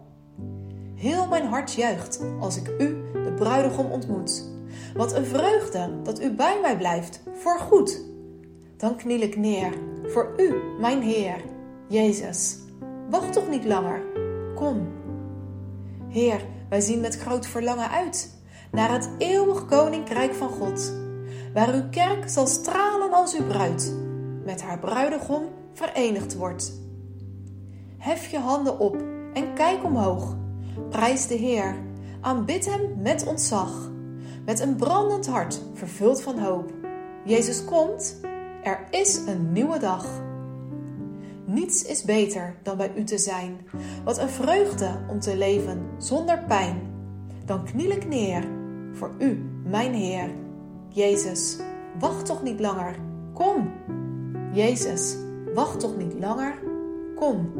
Heel 0.95 1.27
mijn 1.27 1.47
hart 1.47 1.73
juicht 1.73 2.19
als 2.39 2.57
ik 2.57 2.67
u, 2.67 3.11
de 3.13 3.33
bruidegom, 3.35 3.91
ontmoet. 3.91 4.57
Wat 4.95 5.15
een 5.15 5.25
vreugde 5.25 6.01
dat 6.03 6.21
u 6.21 6.31
bij 6.31 6.59
mij 6.61 6.77
blijft, 6.77 7.21
voor 7.33 7.59
goed. 7.59 8.03
Dan 8.77 8.95
kniel 8.95 9.19
ik 9.19 9.37
neer 9.37 9.73
voor 10.03 10.33
u, 10.37 10.53
mijn 10.79 11.01
Heer, 11.01 11.41
Jezus. 11.87 12.57
Wacht 13.09 13.33
toch 13.33 13.49
niet 13.49 13.65
langer, 13.65 14.01
kom. 14.55 14.87
Heer, 16.07 16.45
wij 16.69 16.81
zien 16.81 16.99
met 16.99 17.17
groot 17.17 17.47
verlangen 17.47 17.89
uit 17.89 18.37
naar 18.71 18.91
het 18.91 19.09
eeuwig 19.17 19.65
koninkrijk 19.65 20.33
van 20.33 20.49
God, 20.49 20.93
waar 21.53 21.73
uw 21.73 21.89
kerk 21.89 22.29
zal 22.29 22.47
stralen 22.47 23.13
als 23.13 23.37
uw 23.37 23.47
bruid, 23.47 23.93
met 24.45 24.61
haar 24.61 24.79
bruidegom 24.79 25.43
verenigd 25.73 26.35
wordt. 26.35 26.73
Hef 27.97 28.27
je 28.27 28.39
handen 28.39 28.79
op 28.79 28.95
en 29.33 29.53
kijk 29.53 29.83
omhoog. 29.83 30.35
Prijs 30.89 31.27
de 31.27 31.35
Heer, 31.35 31.75
aanbid 32.21 32.65
hem 32.65 33.01
met 33.01 33.27
ontzag, 33.27 33.89
met 34.49 34.59
een 34.59 34.75
brandend 34.75 35.27
hart 35.27 35.61
vervuld 35.73 36.21
van 36.21 36.39
hoop. 36.39 36.73
Jezus 37.23 37.65
komt, 37.65 38.19
er 38.63 38.87
is 38.89 39.15
een 39.27 39.51
nieuwe 39.51 39.79
dag. 39.79 40.05
Niets 41.45 41.83
is 41.83 42.03
beter 42.03 42.55
dan 42.63 42.77
bij 42.77 42.91
u 42.95 43.03
te 43.03 43.17
zijn. 43.17 43.67
Wat 44.03 44.17
een 44.17 44.29
vreugde 44.29 44.99
om 45.09 45.19
te 45.19 45.37
leven 45.37 45.85
zonder 45.97 46.43
pijn. 46.47 46.81
Dan 47.45 47.63
kniel 47.63 47.89
ik 47.89 48.07
neer 48.07 48.47
voor 48.93 49.11
u, 49.19 49.49
mijn 49.63 49.93
Heer. 49.93 50.29
Jezus, 50.87 51.57
wacht 51.99 52.25
toch 52.25 52.43
niet 52.43 52.59
langer. 52.59 52.95
Kom. 53.33 53.71
Jezus, 54.53 55.15
wacht 55.53 55.79
toch 55.79 55.97
niet 55.97 56.13
langer. 56.19 56.59
Kom. 57.15 57.51